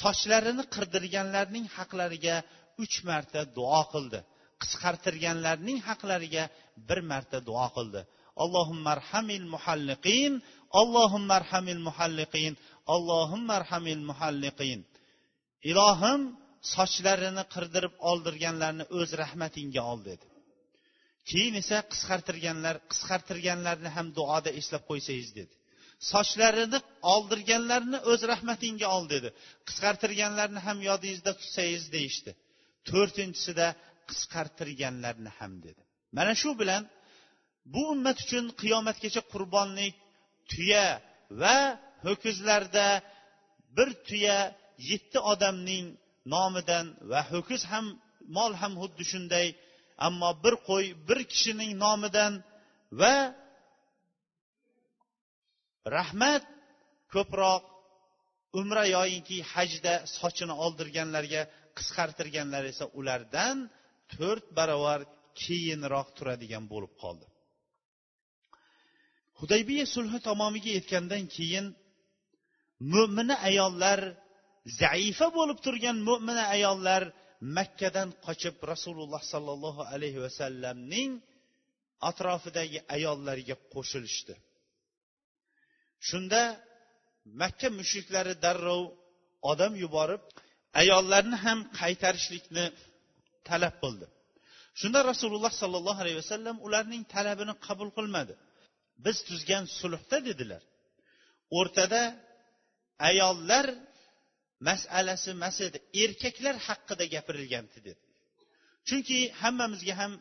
Sochlarini 0.00 0.64
qirdirganlarning 0.74 1.66
haqlariga 1.76 2.36
uch 2.82 2.96
marta 3.08 3.40
duo 3.56 3.82
qildi. 3.94 4.20
Qisqartirganlarning 4.62 5.78
haqlariga 5.88 6.44
bir 6.88 7.00
marta 7.10 7.38
duo 7.48 7.66
qildi. 7.76 8.00
Allohummarhamil 8.42 9.46
muhalliqin 9.54 10.32
allohummarhamil 10.80 11.82
muhalliqin 11.88 12.52
allohummarhamil 12.94 14.02
muhalliqin. 14.10 14.80
Ilohim 15.70 16.20
sochlarini 16.74 17.44
qirdirib 17.54 17.94
oldirganlarni 18.10 18.84
o'z 18.98 19.10
rahmatingga 19.22 19.82
ol 19.92 20.00
dedi. 20.10 20.26
Keyin 21.30 21.54
esa 21.62 21.78
qisqartirganlar 21.92 22.76
qisqartirganlarni 22.90 23.90
ham 23.96 24.06
duoda 24.18 24.50
eslab 24.60 24.82
qo'ysangiz 24.90 25.30
dedi. 25.38 25.54
Sochlarini 26.12 26.78
oldirganlarni 27.14 27.98
o'z 28.10 28.20
rahmatingga 28.32 28.88
ol 28.96 29.04
dedi. 29.14 29.28
Qisqartirganlarni 29.68 30.60
ham 30.66 30.78
yodingizda 30.88 31.32
tutsangiz 31.40 31.84
deyishdi. 31.96 32.30
To'rtinchisida 32.88 33.68
qisqartirganlarni 34.10 35.30
ham 35.38 35.52
dedi. 35.66 35.82
Mana 36.16 36.32
shu 36.40 36.50
bilan 36.60 36.82
bu 37.74 37.82
ummat 37.92 38.18
uchun 38.24 38.44
qiyomatgacha 38.60 39.22
qurbonlik 39.32 39.94
tuya 40.50 40.86
va 41.40 41.58
ho'kizlarda 42.06 42.86
bir 43.76 43.88
tuya 44.08 44.38
yetti 44.90 45.18
odamning 45.32 45.86
nomidan 46.34 46.86
va 47.10 47.20
ho'kiz 47.32 47.62
ham 47.72 47.86
mol 48.36 48.52
ham 48.60 48.72
xuddi 48.82 49.04
shunday. 49.12 49.46
Ammo 50.06 50.30
bir 50.44 50.54
qo'y 50.68 50.86
bir 51.08 51.20
kishining 51.32 51.72
nomidan 51.84 52.32
va 53.00 53.14
rahmat 55.96 56.44
ko'proq 57.14 57.62
umra 58.60 58.84
yoyinki 58.96 59.38
hajda 59.52 59.94
sochini 60.18 60.54
oldirganlarga 60.64 61.42
qisqartirganlar 61.78 62.62
esa 62.72 62.84
ulardan 62.98 63.56
to'rt 64.14 64.46
barobar 64.58 65.00
keyinroq 65.42 66.08
turadigan 66.16 66.64
bo'lib 66.72 66.92
qoldi. 67.02 67.26
Hudaybiya 69.40 69.86
sulhi 69.94 70.18
tamomiga 70.28 70.70
yetgandan 70.78 71.24
keyin 71.36 71.66
mo'mina 72.92 73.36
ayollar 73.48 74.00
zaifa 74.82 75.26
bo'lib 75.38 75.58
turgan 75.66 75.96
mo'mina 76.08 76.44
ayollar 76.56 77.02
makkadan 77.56 78.08
qochib 78.26 78.56
rasululloh 78.72 79.22
sollallohu 79.32 79.82
alayhi 79.92 80.20
vasallamning 80.26 81.10
atrofidagi 82.10 82.78
ayollarga 82.96 83.56
qo'shilishdi. 83.74 84.34
Shunda 86.08 86.42
makka 87.40 87.68
mushriklari 87.78 88.34
darrov 88.44 88.82
odam 89.52 89.72
yuborib 89.84 90.22
ayollarni 90.80 91.36
ham 91.44 91.58
qaytarishlikni 91.80 92.64
talab 93.48 93.74
qildi. 93.82 94.06
Shunda 94.80 95.00
rasululloh 95.10 95.52
sollallohu 95.62 96.00
alayhi 96.04 96.18
vasallam 96.22 96.56
ularning 96.66 97.02
talabini 97.14 97.54
qabul 97.66 97.90
qilmadi. 97.98 98.34
Biz 99.04 99.16
tuzgan 99.28 99.64
sulhda 99.78 100.18
dedilar. 100.28 100.62
O'rtada 101.58 102.02
ayollar 103.10 103.66
masalasi 104.68 105.28
emas 105.36 105.56
edi 105.66 105.78
erkaklar 106.02 106.56
haqida 106.66 107.04
gapirilgan 107.14 107.66
dedi. 107.74 107.92
Chunki 108.88 109.18
hammamizga 109.40 109.94
ham 110.00 110.12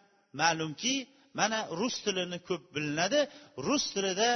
ma'lumki 0.41 0.95
mana 1.39 1.59
rus 1.79 1.95
tilini 2.05 2.39
ko'p 2.49 2.63
bilinadi. 2.75 3.19
Rus 3.67 3.85
tilida 3.93 4.29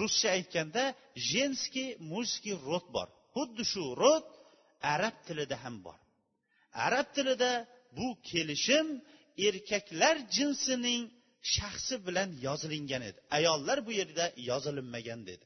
ruscha 0.00 0.28
aytganda 0.36 0.84
jenskiy 1.30 1.88
мужский 2.12 2.54
rod 2.68 2.86
bor. 2.94 3.08
Xuddi 3.34 3.62
shu 3.72 3.82
rod 4.02 4.24
arab 4.94 5.16
tilida 5.26 5.56
ham 5.64 5.76
bor. 5.86 5.98
Arab 6.86 7.06
tilida 7.16 7.52
bu 7.96 8.06
kelishim 8.30 8.86
erkaklar 9.46 10.16
jinsining 10.36 11.02
shaxsi 11.54 11.94
bilan 12.06 12.28
yozilingan 12.46 13.02
edi. 13.08 13.18
Ayollar 13.38 13.78
bu 13.86 13.92
yerda 14.00 14.24
yozilinmagan 14.50 15.20
dedi. 15.30 15.44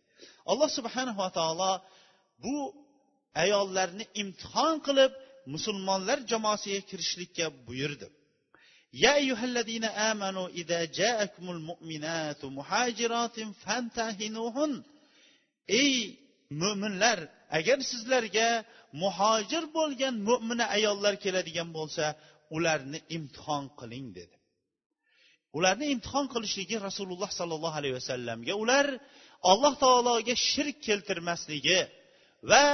Alloh 0.50 0.70
subhanava 0.78 1.26
taolo 1.38 1.72
bu 2.44 2.56
ayollarni 3.43 4.05
imtihon 4.21 4.75
qilib 4.87 5.11
musulmonlar 5.53 6.17
jamoasiga 6.31 6.81
kirishlikka 6.89 7.45
buyurdi 7.67 8.07
يا 9.03 9.15
أيها 9.15 9.45
الذين 9.51 9.85
آمنوا 9.85 10.47
إذا 10.49 10.85
جاءكم 10.85 11.45
المؤمنات 11.55 12.45
مهاجرات 12.45 13.37
فامتهنوهن 13.63 14.73
ey 15.81 15.93
mo'minlar 16.61 17.19
agar 17.57 17.77
sizlarga 17.91 18.49
muhojir 19.03 19.63
bo'lgan 19.77 20.15
mo'mina 20.29 20.65
ayollar 20.77 21.13
keladigan 21.23 21.69
bo'lsa 21.77 22.05
ularni 22.55 22.99
imtihon 23.17 23.65
qiling 23.79 24.07
dedi 24.17 24.35
ularni 25.57 25.85
imtihon 25.93 26.25
qilishligi 26.33 26.77
rasululloh 26.87 27.29
sollallohu 27.39 27.75
alayhi 27.79 27.95
vasallamga 27.99 28.53
ular 28.63 28.85
alloh 29.51 29.73
taologa 29.83 30.35
shirk 30.49 30.77
keltirmasligi 30.87 31.79
va 32.51 32.65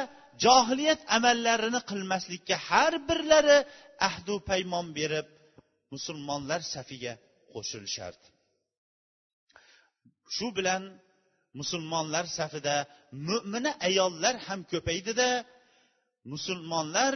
johiliyat 0.44 1.00
amallarini 1.16 1.80
qilmaslikka 1.90 2.56
har 2.68 2.92
birlari 3.08 3.58
ahdu 4.08 4.34
paymon 4.50 4.86
berib 4.98 5.26
musulmonlar 5.94 6.60
safiga 6.74 7.12
qo'shilishardi 7.52 8.26
shu 10.36 10.46
bilan 10.58 10.82
musulmonlar 11.60 12.24
safida 12.38 12.76
mo'mina 13.28 13.72
ayollar 13.88 14.34
ham 14.46 14.60
ko'paydida 14.72 15.28
musulmonlar 16.32 17.14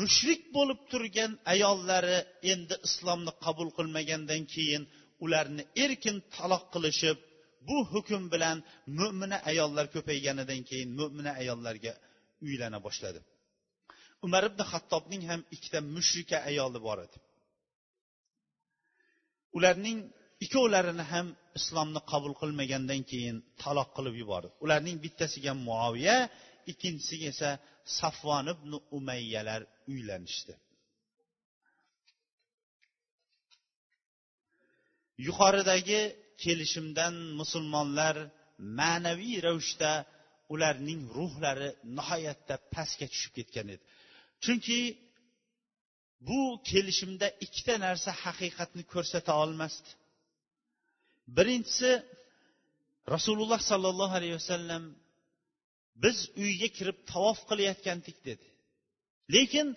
mushrik 0.00 0.42
bo'lib 0.56 0.80
turgan 0.90 1.32
ayollari 1.54 2.18
endi 2.52 2.74
islomni 2.88 3.32
qabul 3.44 3.68
qilmagandan 3.78 4.42
keyin 4.54 4.82
ularni 5.24 5.62
erkin 5.84 6.16
taloq 6.34 6.64
qilishib 6.74 7.18
bu 7.68 7.76
hukm 7.92 8.22
bilan 8.32 8.56
mo'mina 8.98 9.38
ayollar 9.50 9.86
ko'payganidan 9.94 10.60
keyin 10.68 10.90
mo'mina 10.98 11.32
ayollarga 11.42 11.92
uylana 12.46 12.78
boshladi. 12.86 13.20
Umar 14.26 14.42
ibn 14.50 14.60
hattobning 14.72 15.22
ham 15.30 15.40
ikkita 15.54 15.78
mushrika 15.94 16.36
ayoli 16.50 16.80
bor 16.86 16.98
edi. 17.06 17.18
Ularning 19.56 19.98
ikkovlarini 20.44 21.04
ham 21.12 21.26
islomni 21.58 22.00
qabul 22.10 22.34
qilmagandan 22.40 23.02
keyin 23.10 23.36
taloq 23.62 23.88
qilib 23.96 24.14
yubordi. 24.22 24.48
Ularning 24.64 24.96
bittasiga 25.04 25.52
muoviya 25.66 26.16
ikkinchisiga 26.70 27.26
esa 27.34 27.50
safvon 27.98 28.46
ibn 28.54 28.70
umayyalar 28.98 29.60
uylanishdi. 29.92 30.54
Yuqoridagi 35.26 36.00
kelishimdan 36.42 37.14
musulmonlar 37.40 38.16
ma'naviy 38.80 39.36
ravishda 39.46 39.92
ularning 40.54 41.02
ruhlari 41.16 41.70
nihoyatda 41.98 42.54
pastga 42.74 43.06
tushib 43.12 43.32
ketgan 43.38 43.68
edi. 43.74 43.84
Chunki 44.44 44.80
bu 46.28 46.40
kelishimda 46.70 47.26
ikkita 47.44 47.74
narsa 47.86 48.10
haqiqatni 48.24 48.82
ko'rsata 48.92 49.32
olmasdi. 49.42 49.90
Birinchisi 51.36 51.90
rasululloh 53.14 53.60
sollallohu 53.70 54.14
alayhi 54.20 54.36
vasallam 54.40 54.84
biz 56.02 56.18
uyga 56.44 56.68
kirib 56.76 56.98
tavof 57.12 57.38
qilayotgandik 57.50 58.18
dedi. 58.28 58.46
Lekin 59.34 59.68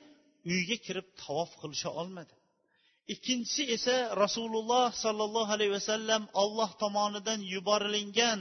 uyga 0.54 0.78
kirib 0.86 1.08
tavof 1.24 1.52
qilisha 1.62 1.90
olmadi. 2.02 2.34
Ikkinchisi 3.14 3.64
esa 3.76 3.96
rasululloh 4.24 4.88
sollallohu 5.04 5.52
alayhi 5.58 5.74
vasallam 5.80 6.24
olloh 6.44 6.70
tomonidan 6.82 7.40
yuborilingan 7.54 8.40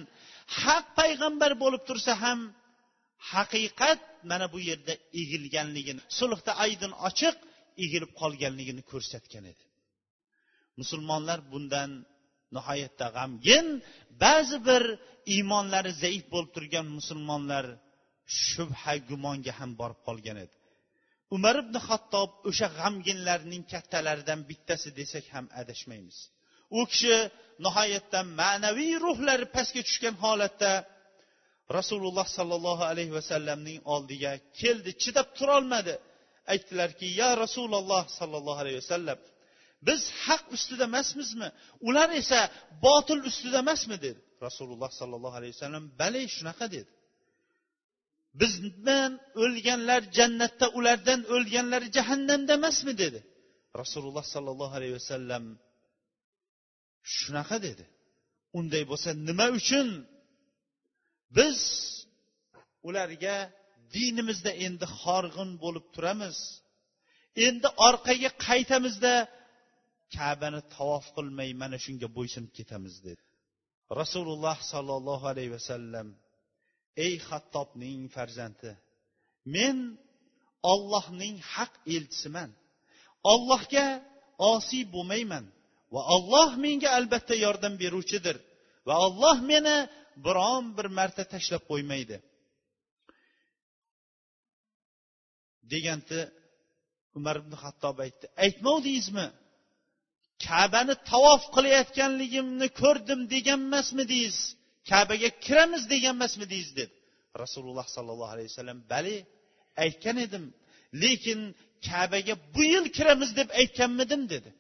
haq 0.61 0.87
payg'ambar 0.99 1.53
bo'lib 1.63 1.83
tursa 1.89 2.13
ham 2.23 2.41
haqiqat 3.33 4.01
mana 4.31 4.47
bu 4.55 4.59
yerda 4.69 4.95
egilganligini 5.23 6.03
sulhda 6.19 6.53
aydin 6.65 6.93
ochiq 7.09 7.37
egilib 7.85 8.13
qolganligini 8.21 8.83
ko'rsatgan 8.93 9.45
edi. 9.53 9.65
Musulmonlar 10.81 11.39
bundan 11.53 11.91
nihoyatda 12.57 13.07
g'amgin. 13.17 13.67
Ba'zi 14.25 14.59
bir 14.69 14.85
iymonlari 15.35 15.93
zaif 16.03 16.25
bo'lib 16.33 16.51
turgan 16.57 16.87
musulmonlar 16.99 17.65
shubha 18.47 18.95
gumonga 19.11 19.53
ham 19.59 19.71
borib 19.81 20.01
qolgan 20.09 20.39
edi. 20.45 20.57
Umar 21.37 21.57
ibn 21.65 21.77
hattob 21.89 22.31
o'sha 22.51 22.69
g'amginlarning 22.79 23.63
kattalaridan 23.73 24.41
bittasi 24.51 24.89
desak 25.01 25.25
ham 25.35 25.47
adashmaymiz. 25.61 26.19
U 26.79 26.81
kishi 26.91 27.17
nihoyatda 27.65 28.19
ma'naviy 28.41 28.95
ruhlari 29.07 29.47
pastga 29.57 29.83
tushgan 29.89 30.15
holatda 30.25 30.73
rasululloh 31.79 32.27
sollallohu 32.39 32.83
alayhi 32.91 33.13
vasallamning 33.19 33.79
oldiga 33.95 34.33
keldi 34.61 34.91
chidab 35.03 35.29
turolmadi. 35.39 35.95
Aytdilarki 36.53 37.07
ya 37.21 37.31
rasululloh 37.45 38.03
sollallohu 38.19 38.61
alayhi 38.63 38.79
vasallam 38.83 39.19
biz 39.87 40.01
haq 40.25 40.45
ustida 40.57 40.85
emasmizmi? 40.91 41.49
Ular 41.89 42.11
esa 42.21 42.41
botil 42.87 43.21
ustida 43.31 43.59
emasmi? 43.65 43.97
dedi. 44.07 44.21
Rasululloh 44.47 44.91
sollallohu 45.01 45.37
alayhi 45.41 45.55
vasallam 45.57 45.85
bale 46.01 46.21
shunaqa 46.37 46.67
dedi. 46.77 46.91
Bizdan 48.41 49.13
o'lganlar 49.43 50.03
jannatda 50.19 50.67
ulardan 50.79 51.21
o'lganlar 51.35 51.83
jahannamda 51.97 52.53
emasmi? 52.61 52.93
dedi. 53.03 53.21
Rasululloh 53.83 54.25
sollallohu 54.35 54.75
alayhi 54.79 54.95
vasallam 55.01 55.45
shunaqa 57.17 57.57
dedi. 57.67 57.85
Unday 58.59 58.85
bo'lsa 58.91 59.11
nima 59.29 59.47
uchun? 59.59 59.89
Biz 61.37 61.59
ularga 62.89 63.37
dinimizda 63.97 64.53
endi 64.67 64.87
horg'in 65.01 65.51
bo'lib 65.65 65.87
turamiz. 65.95 66.37
Endi 67.47 67.69
orqaga 67.89 68.31
qaytamizda 68.47 69.15
kabani 70.17 70.61
tavof 70.77 71.07
qilmay 71.17 71.51
mana 71.63 71.77
shunga 71.85 72.09
bo'ysunib 72.17 72.53
ketamiz 72.59 72.95
dedi. 73.07 73.23
Rasululloh 74.01 74.59
sollallohu 74.73 75.27
alayhi 75.33 75.53
vasallam 75.57 76.09
ey 77.07 77.15
hattobning 77.29 78.01
farzandi 78.17 78.71
men 79.55 79.77
ollohning 80.73 81.37
haq 81.55 81.73
elchisiman. 81.95 82.51
Ollohga 83.33 83.87
osiy 84.53 84.85
bo'lmayman. 84.95 85.45
Va 85.95 86.03
olloh 86.17 86.51
menga 86.65 86.89
albatta 86.99 87.35
yordam 87.45 87.75
beruvchidir. 87.83 88.37
Va 88.89 88.95
olloh 89.07 89.37
meni 89.51 89.77
biron 90.27 90.65
bir 90.77 90.87
marta 90.99 91.25
tashlab 91.33 91.63
qo'ymaydi. 91.71 92.17
Deganda 95.73 96.21
umar 97.19 97.37
ibn 97.43 97.53
hattob 97.63 97.97
aytdi 98.05 98.27
aytmovdingizmi 98.45 99.27
kabani 100.47 100.95
tavof 101.11 101.43
qilayotganligimni 101.55 102.69
ko'rdim 102.81 103.21
deganmasmidingiz 103.35 104.39
kabaga 104.91 105.29
kiramiz 105.45 105.83
degan 105.95 106.17
deb 106.23 106.69
dedi. 106.79 106.95
Rasululloh 107.43 107.87
sollallohu 107.97 108.33
alayhi 108.35 108.51
vasallam 108.53 108.79
bali 108.93 109.17
aytgan 109.85 110.17
edim 110.27 110.45
lekin 111.03 111.41
kabaga 111.89 112.35
bu 112.55 112.63
yil 112.73 112.87
kiramiz 112.97 113.31
deb 113.39 113.49
aytganmidim 113.61 114.23
dedi. 114.35 114.51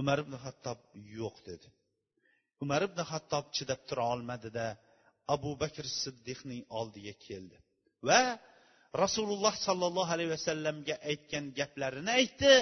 Umar 0.00 0.18
ibn 0.24 0.34
hattob 0.44 0.78
yo'q 1.18 1.36
dedi. 1.48 1.68
Umar 2.64 2.82
ibn 2.88 3.00
hattob 3.10 3.44
chidab 3.56 3.80
tura 3.88 4.04
olmadida 4.14 4.66
abu 5.34 5.50
bakr 5.62 5.84
siddiqning 6.02 6.62
oldiga 6.78 7.14
keldi 7.26 7.56
va 8.08 8.20
rasululloh 9.04 9.54
sollallohu 9.66 10.10
alayhi 10.16 10.32
vasallamga 10.36 10.94
aytgan 11.10 11.44
gaplarini 11.58 12.12
aytdi. 12.20 12.52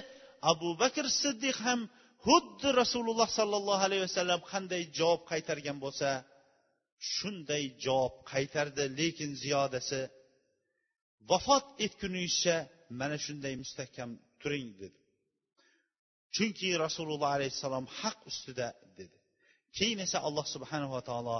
Abu 0.53 0.71
bakr 0.83 1.05
siddiq 1.23 1.57
ham 1.67 1.81
xuddi 2.27 2.69
rasululloh 2.83 3.29
sollallohu 3.39 3.83
alayhi 3.89 4.05
vasallam 4.09 4.41
qanday 4.53 4.83
javob 4.99 5.23
qaytargan 5.31 5.79
bo'lsa 5.85 6.09
shunday 7.15 7.65
javob 7.85 8.15
qaytardi. 8.33 8.85
Lekin 9.01 9.31
ziyodasi 9.43 10.01
vafot 11.31 11.67
etguningizcha 11.87 12.57
mana 13.01 13.17
shunday 13.27 13.55
mustahkam 13.63 14.11
turing 14.43 14.69
dedi. 14.83 14.99
Chunki 16.37 16.69
rasululloh 16.85 17.29
alayhissalom 17.37 17.85
haq 18.01 18.19
ustida 18.31 18.69
dedi. 18.99 19.19
Keyin 19.77 19.99
esa 20.07 20.19
alloh 20.29 20.47
subhanava 20.55 21.01
taolo 21.09 21.39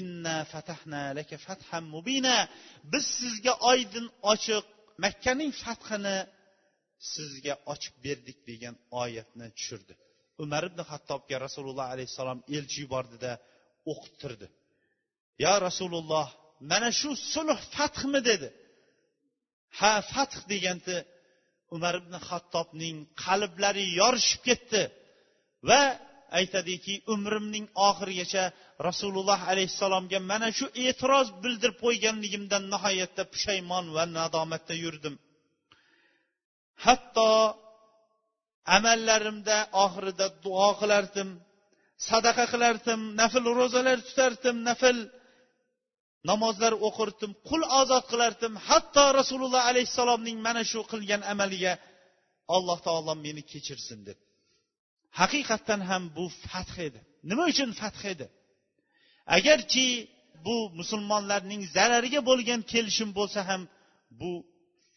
inna 0.00 0.36
fatahna 0.52 1.02
laka 1.18 1.36
fatham 1.46 1.84
mubina. 1.94 2.36
Biz 2.92 3.04
sizga 3.20 3.52
oydin 3.70 4.06
ochiq 4.32 4.64
makkaning 5.04 5.52
fathini 5.64 6.16
sizga 7.12 7.54
ochib 7.72 7.94
berdik 8.04 8.38
degan 8.48 8.74
oyatni 9.02 9.46
tushirdi. 9.56 9.94
Umar 10.44 10.62
ibn 10.70 10.80
hattobga 10.90 11.36
rasululloh 11.46 11.86
alayhissalom 11.94 12.38
elchi 12.56 12.78
yubordida 12.84 13.32
o'qittirdi 13.92 14.46
yo 15.44 15.54
rasululloh 15.68 16.26
mana 16.70 16.88
shu 17.00 17.10
sulh 17.34 17.60
fathmi? 17.76 18.20
dedi. 18.30 18.48
Ha 19.78 19.92
fath 20.12 20.36
deganda 20.52 20.96
umar 21.76 21.94
ibn 22.02 22.14
hattobning 22.28 22.96
qalblari 23.24 23.84
yorishib 24.00 24.40
ketdi 24.48 24.82
va 25.68 25.82
aytadiki 26.38 26.94
umrimning 27.14 27.66
oxirigacha 27.88 28.44
rasululloh 28.88 29.40
alayhissalomga 29.52 30.18
mana 30.30 30.48
shu 30.58 30.66
e'tiroz 30.86 31.28
bildirib 31.42 31.76
qo'yganligimdan 31.84 32.62
nihoyatda 32.72 33.22
pushaymon 33.32 33.84
va 33.96 34.04
nadomatda 34.18 34.74
yurdim. 34.84 35.14
Hatto 36.84 37.28
amallarimda 38.76 39.56
oxirida 39.84 40.26
duo 40.44 40.68
qilardim 40.80 41.28
sadaqa 42.08 42.44
qilardim 42.52 43.00
nafl 43.20 43.44
ro'zalar 43.60 43.98
tutardim 44.08 44.56
nafl 44.68 44.96
namozlar 46.30 46.72
o'qirdim 46.88 47.32
qul 47.48 47.62
ozod 47.80 48.04
qilardim. 48.12 48.52
Hatto 48.68 49.04
rasululloh 49.20 49.62
alayhissalomning 49.70 50.36
mana 50.46 50.62
shu 50.70 50.80
qilgan 50.92 51.22
amaliga 51.32 51.72
alloh 52.56 52.78
taolo 52.86 53.14
meni 53.26 53.42
kechirsin 53.52 54.00
deb. 54.08 54.18
Haqiqatdan 55.20 55.80
ham 55.90 56.02
bu 56.16 56.24
fath 56.44 56.74
edi. 56.86 57.00
Nima 57.30 57.44
uchun 57.52 57.70
fath 57.80 58.02
edi? 58.12 58.26
Agarki 59.36 59.86
bu 60.46 60.56
musulmonlarning 60.80 61.62
zarariga 61.76 62.20
bo'lgan 62.30 62.60
kelishim 62.72 63.10
bo'lsa 63.18 63.40
ham 63.48 63.62
bu 64.20 64.32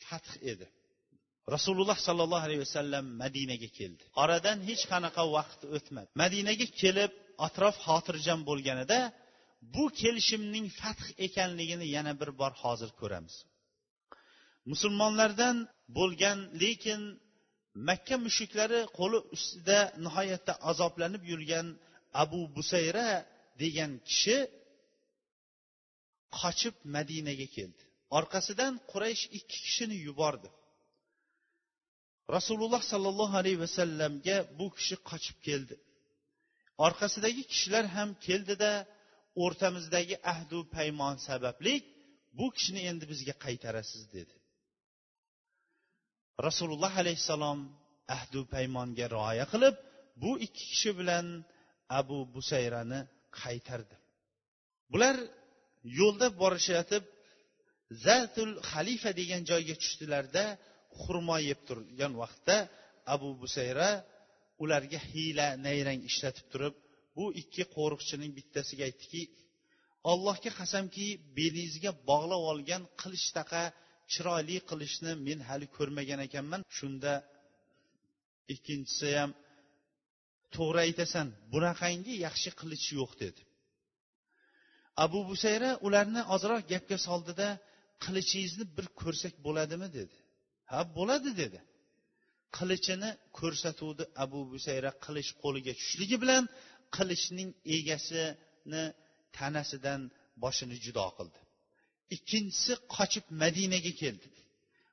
fath 0.05 0.31
edi. 0.51 0.67
Rasululloh 1.55 1.97
sollallohu 2.07 2.43
alayhi 2.47 2.61
vasallam 2.65 3.05
madinaga 3.23 3.69
keldi. 3.79 4.03
Oradan 4.23 4.57
hech 4.69 4.83
qanaqa 4.91 5.23
vaqt 5.37 5.61
o'tmadi. 5.75 6.09
Madinaga 6.23 6.67
kelib 6.81 7.11
atrof 7.47 7.75
xotirjam 7.87 8.39
bo'lganida 8.49 8.99
bu 9.61 9.83
kelishimning 10.01 10.67
fath 10.81 11.05
ekanligini 11.25 11.87
yana 11.95 12.13
bir 12.19 12.29
bor 12.39 12.53
hozir 12.63 12.91
ko'ramiz. 12.99 13.35
Musulmonlardan 14.71 15.57
bo'lgan 15.97 16.39
lekin 16.63 17.01
makka 17.87 18.15
mushuklari 18.25 18.81
qo'li 18.99 19.19
ustida 19.35 19.79
nihoyatda 20.05 20.53
azoblanib 20.69 21.23
yurgan 21.31 21.67
abu 22.23 22.41
busayra 22.55 23.07
degan 23.61 23.91
kishi 24.09 24.37
qochib 26.39 26.75
madinaga 26.95 27.47
keldi. 27.55 27.83
Orqasidan 28.17 28.73
quraysh 28.91 29.23
ikki 29.37 29.57
kishini 29.65 29.97
yubordi. 30.07 30.49
Rasululloh 32.35 32.81
sollallohu 32.91 33.35
alayhi 33.41 33.59
vasallamga 33.65 34.37
bu 34.59 34.67
kishi 34.77 34.95
qochib 35.09 35.37
keldi. 35.47 35.75
Orqasidagi 36.85 37.43
kishilar 37.51 37.85
ham 37.95 38.09
keldida 38.25 38.71
o'rtamizdagi 39.43 40.15
ahdu 40.33 40.59
paymon 40.75 41.15
sababli 41.27 41.73
bu 42.37 42.45
kishini 42.55 42.81
endi 42.89 43.05
bizga 43.11 43.33
qaytarasiz 43.45 44.03
dedi. 44.15 44.35
Rasululloh 46.47 46.93
alayhissalom 47.03 47.59
ahdu 48.15 48.39
paymonga 48.53 49.05
rioya 49.15 49.45
qilib 49.53 49.75
bu 50.21 50.31
ikki 50.45 50.63
kishi 50.71 50.91
bilan 50.99 51.25
abu 51.99 52.17
busayrani 52.35 52.99
qaytardi. 53.41 53.95
Bular 54.91 55.17
yo'lda 55.99 56.27
borishayotib 56.41 57.03
zatul 58.05 58.51
xalifa 58.71 59.11
degan 59.19 59.41
joyga 59.51 59.75
tushdilarda 59.83 60.43
xurmo 61.01 61.37
yeb 61.49 61.59
turgan 61.67 62.13
vaqtda 62.21 62.57
abu 63.13 63.29
busayra 63.41 63.89
ularga 64.63 64.99
hiyla 65.11 65.47
nayrang 65.65 66.01
ishlatib 66.09 66.45
turib 66.53 66.75
bu 67.15 67.25
ikki 67.41 67.63
qo'riqchining 67.75 68.31
bittasiga 68.37 68.83
aytdiki 68.89 69.21
allohga 70.11 70.51
qasamki 70.59 71.05
belingizga 71.37 71.91
bog'lab 72.09 72.43
olgan 72.51 72.83
qilichtaqa 73.01 73.63
chiroyli 74.11 74.57
qilichni 74.69 75.11
men 75.27 75.39
hali 75.49 75.67
ko'rmagan 75.77 76.19
ekanman. 76.27 76.61
Shunda 76.77 77.13
ikkinchisi 78.53 79.09
ham 79.19 79.31
to'g'ri 80.55 80.79
aytasan 80.87 81.27
bunaqangi 81.53 82.13
yaxshi 82.25 82.49
qilich 82.59 82.85
yo'q 82.99 83.11
dedi. 83.23 83.41
Abu 85.05 85.19
busayra 85.29 85.69
ularni 85.87 86.21
ozroq 86.35 86.61
gapga 86.71 86.97
soldida 87.07 87.47
qilichingizni 88.03 88.65
bir 88.77 88.87
ko'rsak 89.01 89.33
bo'ladimi? 89.45 89.87
dedi. 89.97 90.15
Ha 90.71 90.79
bo'ladi 90.97 91.31
dedi. 91.41 91.59
Qilichini 92.57 93.09
ko'rsatuvdi 93.39 94.03
abu 94.23 94.39
busayra 94.53 94.91
qilich 95.05 95.29
qo'liga 95.43 95.71
tushishligi 95.77 96.17
bilan 96.23 96.43
qilichning 96.95 97.49
egasini 97.77 98.83
tanasidan 99.37 100.01
boshini 100.43 100.75
judo 100.85 101.07
qildi. 101.17 101.39
Ikkinchisi 102.15 102.73
qochib 102.95 103.25
madinaga 103.43 103.93
keldi 104.01 104.27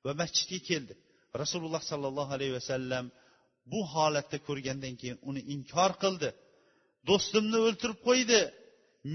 va 0.04 0.12
masjidga 0.20 0.58
keldi. 0.70 0.94
Rasululloh 1.42 1.82
sollallohu 1.90 2.32
alayhi 2.36 2.54
vasallam 2.58 3.04
bu 3.72 3.80
holatda 3.94 4.38
ko'rgandan 4.48 4.94
keyin 5.00 5.18
uni 5.28 5.42
inkor 5.54 5.92
qildi. 6.04 6.28
Do'stimni 7.08 7.58
o'ltirib 7.66 7.98
qo'ydi 8.08 8.40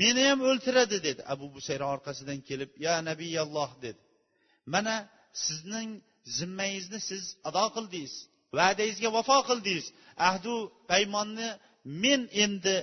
meni 0.02 0.22
ham 0.30 0.39
o'ltiradi 0.50 0.98
dedi. 1.08 1.22
Abu 1.34 1.46
busayra 1.56 1.86
orqasidan 1.96 2.39
kelib 2.50 2.72
ya 2.86 2.93
nabiyalloh 3.10 3.72
dedi. 3.86 4.02
Mana 4.74 4.96
sizning 5.46 5.89
zimmangizni 6.38 7.00
siz 7.10 7.24
ado 7.50 7.65
qildingiz 7.76 8.13
va'dangizga 8.58 9.10
vafo 9.17 9.38
qildingiz. 9.50 9.86
Ahdu 10.30 10.54
paymonni 10.91 11.50
men 12.04 12.22
endi 12.43 12.76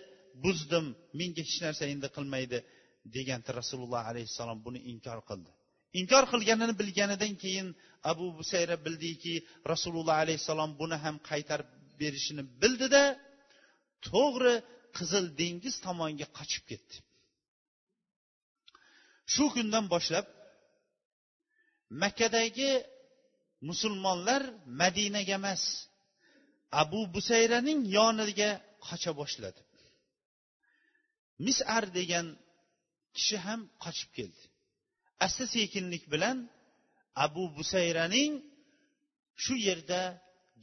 buzdim 0.44 0.86
menga 1.18 1.42
hech 1.46 1.58
narsa 1.64 1.84
endi 1.94 2.08
qilmaydi 2.16 2.58
deganda 3.14 3.50
rasululloh 3.60 4.02
alayhissalom 4.10 4.58
buni 4.66 4.80
inkor 4.92 5.18
qildi. 5.28 5.50
Inkor 6.00 6.24
qilganini 6.32 6.74
bilganidan 6.80 7.32
keyin 7.42 7.68
abu 8.10 8.26
busayra 8.38 8.76
bildiki 8.86 9.34
rasululloh 9.72 10.16
alayhissalom 10.22 10.70
buni 10.80 10.96
ham 11.04 11.16
qaytarib 11.30 11.68
berishini 12.00 12.42
bildida 12.62 13.02
to'g'ri 14.08 14.54
qizil 14.96 15.24
dengiz 15.40 15.74
tomonga 15.86 16.26
qochib 16.38 16.64
ketdi. 16.70 16.96
Shu 19.32 19.44
kundan 19.54 19.84
boshlab 19.94 20.26
makkadagi 22.02 22.70
musulmonlar 23.68 24.42
madinaga 24.80 25.34
emas 25.40 25.62
abu 26.82 27.00
busayraning 27.14 27.80
yoniga 27.96 28.50
qocha 28.86 29.12
boshladi. 29.20 29.60
Misar 31.46 31.84
degan 31.98 32.26
kishi 33.16 33.36
ham 33.46 33.60
qochib 33.84 34.10
keldi. 34.18 34.42
Asta 35.24 35.44
sekinlik 35.54 36.04
bilan 36.12 36.36
abu 37.24 37.44
busayraning 37.56 38.32
shu 39.42 39.54
yerda 39.68 40.00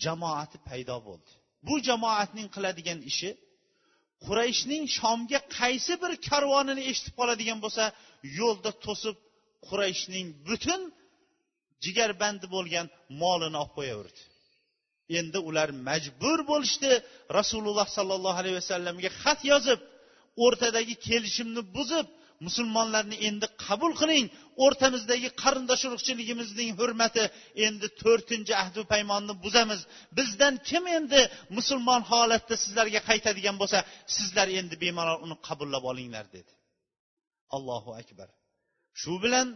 jamoati 0.03 0.57
paydo 0.67 0.97
bo'ldi. 1.07 1.31
Bu 1.67 1.75
jamoatning 1.87 2.47
qiladigan 2.55 2.99
ishi 3.11 3.29
qurayshning 4.25 4.83
shomga 4.97 5.39
qaysi 5.59 5.93
bir 6.03 6.11
karvonini 6.29 6.83
eshitib 6.91 7.15
qoladigan 7.19 7.59
bo'lsa 7.65 7.83
yo'lda 8.39 8.71
to'sib 8.85 9.15
qurayshning 9.67 10.27
butun 10.47 10.81
jigarbandi 11.85 12.45
bo'lgan 12.55 12.85
molini 13.21 13.57
olib 13.63 13.73
qo'yaverdi. 13.77 14.21
Endi 15.19 15.39
ular 15.49 15.69
majbur 15.87 16.39
bo'lishdi. 16.51 16.91
Rasululloh 17.39 17.87
sollallohu 17.97 18.37
alayhi 18.41 18.57
vasallamga 18.61 19.09
xat 19.21 19.39
yozib 19.51 19.79
o'rtadagi 20.45 20.95
kelishimni 21.07 21.61
buzib 21.77 22.07
musulmonlarni 22.47 23.17
endi 23.27 23.47
qabul 23.65 23.93
qiling. 24.01 24.25
O'rtamizdagi 24.65 25.29
qarindosh 25.43 25.83
urug'chiligimizning 25.87 26.69
hurmati 26.79 27.23
endi 27.65 27.87
to'rtinchi 28.01 28.53
ahdu 28.63 28.81
paymonni 28.93 29.33
buzamiz. 29.45 29.81
Bizdan 30.17 30.53
kim 30.69 30.83
endi 30.97 31.21
musulmon 31.57 32.01
holatda 32.11 32.55
sizlarga 32.63 32.99
qaytadigan 33.09 33.55
bo'lsa 33.61 33.79
sizlar 34.15 34.47
endi 34.59 34.75
bemalol 34.83 35.17
uni 35.25 35.35
qabullab 35.47 35.83
olinglar 35.91 36.25
dedi. 36.35 36.51
Allohu 37.55 37.91
akbar. 38.01 38.29
Shu 39.01 39.13
bilan 39.23 39.47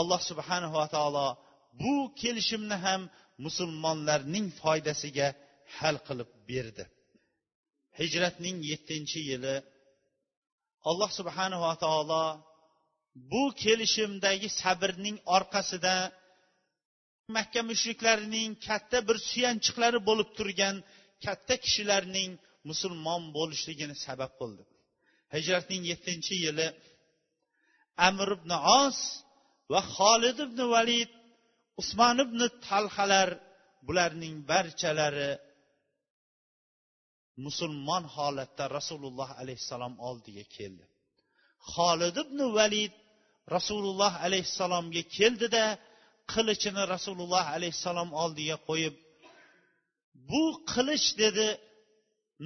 alloh 0.00 0.20
subhanava 0.30 0.84
taolo 0.94 1.26
bu 1.80 1.94
kelishimni 2.20 2.76
ham 2.86 3.02
musulmonlarning 3.44 4.46
foydasiga 4.60 5.28
hal 5.76 5.96
qilib 6.06 6.30
berdi. 6.50 6.84
Hijratning 8.00 8.56
yettinchi 8.70 9.20
yili 9.30 9.56
alloh 10.90 11.10
subhanava 11.18 11.72
taolo 11.84 12.24
bu 13.30 13.42
kelishimdagi 13.62 14.48
sabrning 14.62 15.16
orqasida 15.36 15.96
makka 17.36 17.60
mushriklarining 17.70 18.50
katta 18.66 18.98
bir 19.08 19.16
suyanchiqlari 19.30 19.98
bo'lib 20.08 20.28
turgan 20.38 20.76
katta 21.24 21.54
kishilarning 21.64 22.30
musulmon 22.70 23.22
bo'lishligini 23.36 23.96
sabab 24.06 24.32
qildi. 24.40 24.62
Hijratning 25.34 25.82
yettinchi 25.90 26.34
yili 26.44 26.66
amr 28.08 28.28
ibn 28.38 28.50
os 28.82 28.98
va 29.72 29.80
xolid 29.96 30.38
ibn 30.46 30.60
valid 30.74 31.10
usmon 31.80 32.16
ibn 32.26 32.40
talhalar 32.66 33.30
bularning 33.86 34.36
barchalari 34.50 35.30
musulmon 37.44 38.04
holatda 38.16 38.64
rasululloh 38.78 39.30
alayhissalom 39.42 39.94
oldiga 40.08 40.44
keldi. 40.56 40.84
Xolid 41.72 42.16
ibn 42.24 42.38
valid 42.58 42.92
rasululloh 43.56 44.12
alayhissalomga 44.26 45.02
keldida 45.16 45.64
qilichini 46.32 46.82
rasululloh 46.94 47.44
alayhissalom 47.56 48.10
oldiga 48.22 48.56
qo'yib 48.68 48.94
bu 50.30 50.44
qilich 50.72 51.06
dedi 51.22 51.46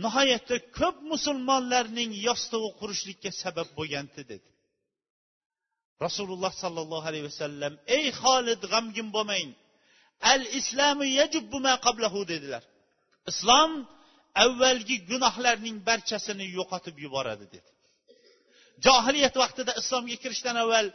nihoyatda 0.05 0.57
ko'p 0.79 0.97
musulmonlarning 1.13 2.11
yostug'i 2.29 2.71
qurishlikka 2.81 3.31
sabab 3.43 3.69
bo'lgandi 3.79 4.23
dedi. 4.33 4.49
Rasululloh 6.07 6.53
sollallohu 6.63 7.07
alayhi 7.11 7.27
vasallam 7.31 7.73
ey 7.97 8.05
xolid 8.23 8.61
g'amgin 8.73 9.09
bo'lmang. 9.17 9.49
Al 10.33 10.43
islamu 10.61 11.05
yajubbu 11.19 11.59
ma 11.67 11.75
qablahu 11.87 12.21
dedilar. 12.33 12.63
Islom 13.31 13.71
avvalgi 14.45 14.97
gunohlarning 15.11 15.77
barchasini 15.89 16.47
yo'qotib 16.59 16.97
yuboradi 17.05 17.47
dedi. 17.55 17.69
Johiliyat 18.85 19.35
vaqtida 19.43 19.73
islomga 19.81 20.17
kirishdan 20.23 20.57
avval 20.65 20.87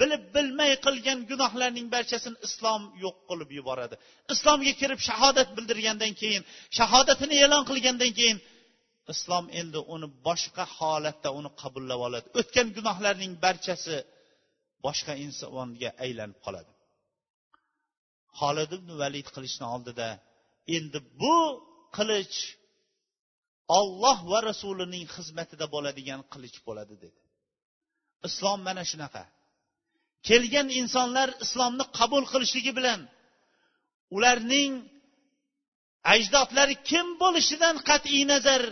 bilib 0.00 0.22
bilmay 0.34 0.72
qilgan 0.86 1.18
gunohlarning 1.30 1.86
barchasini 1.94 2.36
islom 2.46 2.82
yo'q 3.04 3.16
qilib 3.28 3.50
yuboradi. 3.58 3.94
Islomga 4.34 4.72
kirib 4.80 5.00
shahodat 5.08 5.48
bildirgandan 5.56 6.12
keyin 6.20 6.42
shahodatini 6.78 7.34
e'lon 7.44 7.62
qilgandan 7.70 8.12
keyin 8.18 8.38
islom 9.12 9.44
endi 9.60 9.80
uni 9.94 10.08
boshqa 10.26 10.64
holatda 10.76 11.28
uni 11.38 11.50
qabullab 11.62 12.00
oladi. 12.06 12.26
O'tgan 12.40 12.68
gunohlarning 12.76 13.32
barchasi 13.44 13.96
boshqa 14.84 15.12
insonga 15.24 15.90
aylanib 16.04 16.38
qoladi. 16.46 16.72
Holid 18.40 18.70
ibn 18.78 18.90
valid 19.02 19.28
qilichni 19.34 19.66
oldida 19.74 20.08
endi 20.76 20.98
bu 21.20 21.36
qilich 21.96 22.36
olloh 23.78 24.18
va 24.30 24.38
rasulining 24.50 25.04
xizmatida 25.16 25.66
bo'ladigan 25.74 26.20
qilich 26.32 26.58
bo'ladi 26.66 26.94
dedi. 27.04 27.20
Islom 28.28 28.58
mana 28.68 28.84
shunaqa. 28.90 29.24
Kelgan 30.28 30.68
insonlar 30.80 31.28
islomni 31.44 31.84
qabul 31.98 32.24
qilishligi 32.32 32.72
bilan 32.78 33.00
ularning 34.16 34.72
ajdodlari 36.14 36.76
kim 36.90 37.06
bo'lishidan 37.22 37.76
qat'iy 37.88 38.22
nazar 38.32 38.62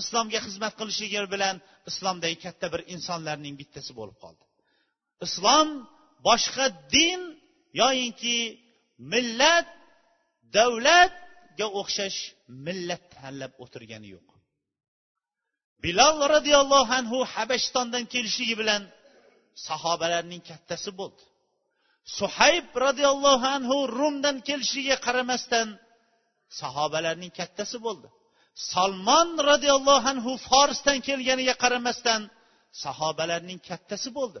islomga 0.00 0.40
xizmat 0.46 0.72
qilishligi 0.80 1.20
bilan 1.34 1.56
islomdagi 1.90 2.36
katta 2.44 2.66
bir 2.74 2.82
insonlarning 2.94 3.54
bittasi 3.60 3.92
bo'lib 4.00 4.16
qoldi. 4.24 4.43
Islom 5.26 5.68
boshqa 6.26 6.66
din 6.94 7.20
yoyinki 7.80 8.38
millat 9.12 9.66
davlatga 10.56 11.66
o'xshash 11.80 12.18
millat 12.66 13.02
tanlab 13.14 13.52
o'tirgani 13.64 14.08
yo'q. 14.14 14.28
Bilol 15.84 16.18
roziyallohu 16.34 16.92
anhu 17.00 17.18
habashistondan 17.34 18.04
kelishligi 18.12 18.54
bilan 18.60 18.82
sahobalarning 19.66 20.42
kattasi 20.50 20.90
bo'ldi. 21.00 21.24
Suhayb 22.18 22.66
roziyallohu 22.86 23.46
anhu 23.56 23.76
rumdan 23.98 24.36
kelishiga 24.48 24.96
qaramasdan 25.06 25.68
sahobalarning 26.60 27.32
kattasi 27.38 27.78
bo'ldi. 27.86 28.08
Solmon 28.72 29.28
roziyallohu 29.50 30.06
anhu 30.12 30.32
forsdan 30.48 30.98
kelganiga 31.06 31.54
qaramasdan 31.64 32.20
sahobalarning 32.84 33.60
kattasi 33.68 34.08
bo'ldi. 34.18 34.40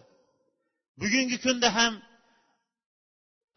Bugungi 1.00 1.36
kunda 1.44 1.68
ham 1.78 1.94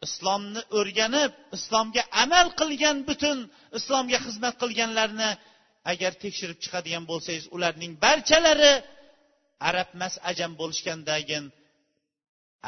islomni 0.06 0.60
o'rganib 0.78 1.32
islomga 1.56 2.02
amal 2.22 2.46
qilgan 2.60 2.96
butun 3.08 3.38
islomga 3.78 4.18
xizmat 4.26 4.54
qilganlarni 4.62 5.30
agar 5.92 6.12
tekshirib 6.22 6.58
chiqadigan 6.64 7.04
bo'lsangiz 7.10 7.46
ularning 7.56 7.92
barchalari 8.04 8.72
arab 9.68 9.88
emas 9.96 10.14
ajam 10.30 10.52
bo'lishgandagin 10.60 11.44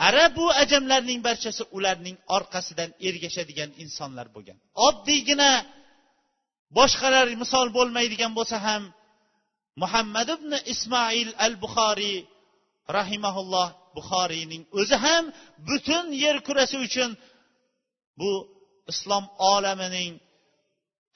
arabu 0.09 0.47
ajamlarning 0.63 1.21
barchasi 1.29 1.63
ularning 1.77 2.17
orqasidan 2.37 2.91
ergashadigan 3.09 3.71
insonlar 3.83 4.27
bo'lgan. 4.35 4.59
Oddiygina 4.87 5.51
boshqalar 6.79 7.27
misol 7.43 7.69
bo'lmaydigan 7.77 8.33
bo'lsa 8.39 8.57
ham 8.67 8.83
muhammad 9.83 10.29
ibn 10.37 10.53
ismoil 10.73 11.29
al 11.45 11.55
buxoriy 11.63 12.19
rahimaulloh 12.99 13.69
buxoriyning 13.97 14.63
o'zi 14.81 14.97
ham 15.05 15.25
butun 15.69 16.05
yer 16.25 16.37
kurasi 16.47 16.77
uchun 16.87 17.11
bu 18.21 18.31
islom 18.93 19.25
olamining 19.53 20.13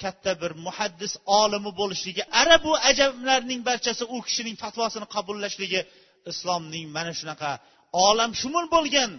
katta 0.02 0.32
bir 0.42 0.52
muhaddis 0.66 1.12
olimi 1.40 1.70
bo'lishligi 1.80 2.22
arabu 2.42 2.72
ajamlarning 2.90 3.60
barchasi 3.68 4.04
u 4.14 4.16
kishining 4.26 4.56
fatvosini 4.64 5.06
qabullashligi 5.14 5.80
islomning 6.30 6.86
mana 6.96 7.12
shunaqa 7.20 7.50
olamshumul 8.06 8.66
bo'lgan. 8.74 9.12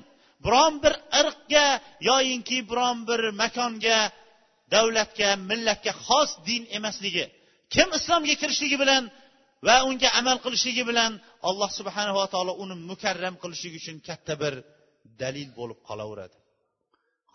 Biron 0.46 0.74
bir 0.84 0.94
irqga 1.20 1.66
yoyinki 2.10 2.58
biron 2.70 2.98
bir 3.10 3.22
makonga 3.42 4.00
davlatga 4.74 5.30
millatga 5.50 5.94
xos 6.08 6.32
din 6.48 6.64
emasligi 6.78 7.26
kim 7.74 7.88
islomga 7.98 8.36
kirishligi 8.42 8.78
bilan 8.84 9.04
va 9.68 9.76
unga 9.90 10.10
amal 10.20 10.38
qilishligi 10.46 10.84
bilan 10.90 11.12
alloh 11.50 11.70
subhanava 11.80 12.26
taolo 12.34 12.54
uni 12.64 12.76
mukarram 12.92 13.36
qilishligi 13.44 13.78
uchun 13.84 13.98
katta 14.08 14.34
bir 14.44 14.54
dalil 15.22 15.50
bo'lib 15.60 15.80
qolaveradi. 15.90 16.38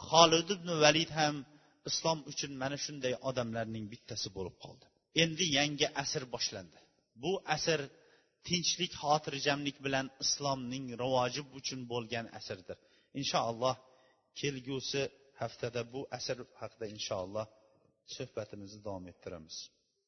Xolid 0.08 0.48
ibn 0.56 0.68
valid 0.84 1.10
ham 1.18 1.34
islom 1.90 2.18
uchun 2.30 2.52
mana 2.62 2.76
shunday 2.84 3.14
odamlarning 3.28 3.84
bittasi 3.92 4.28
bo'lib 4.36 4.56
qoldi. 4.64 4.86
Endi 5.22 5.44
yangi 5.58 5.86
asr 6.02 6.22
boshlandi. 6.34 6.78
Bu 7.22 7.32
asr 7.56 7.80
tinchlik 8.48 8.92
xotirjamlik 9.02 9.76
bilan 9.86 10.06
islomning 10.24 10.84
rivoji 11.02 11.42
uchun 11.58 11.80
bo'lgan 11.92 12.26
asrdir. 12.38 12.78
Inshaalloh 13.20 13.76
kelgusi 14.40 15.02
haftada 15.40 15.80
bu 15.92 16.00
asr 16.18 16.36
haqida 16.60 16.86
inshaalloh 16.96 17.46
suhbatimizni 18.14 18.80
davom 18.86 19.04
ettiramiz. 19.12 19.56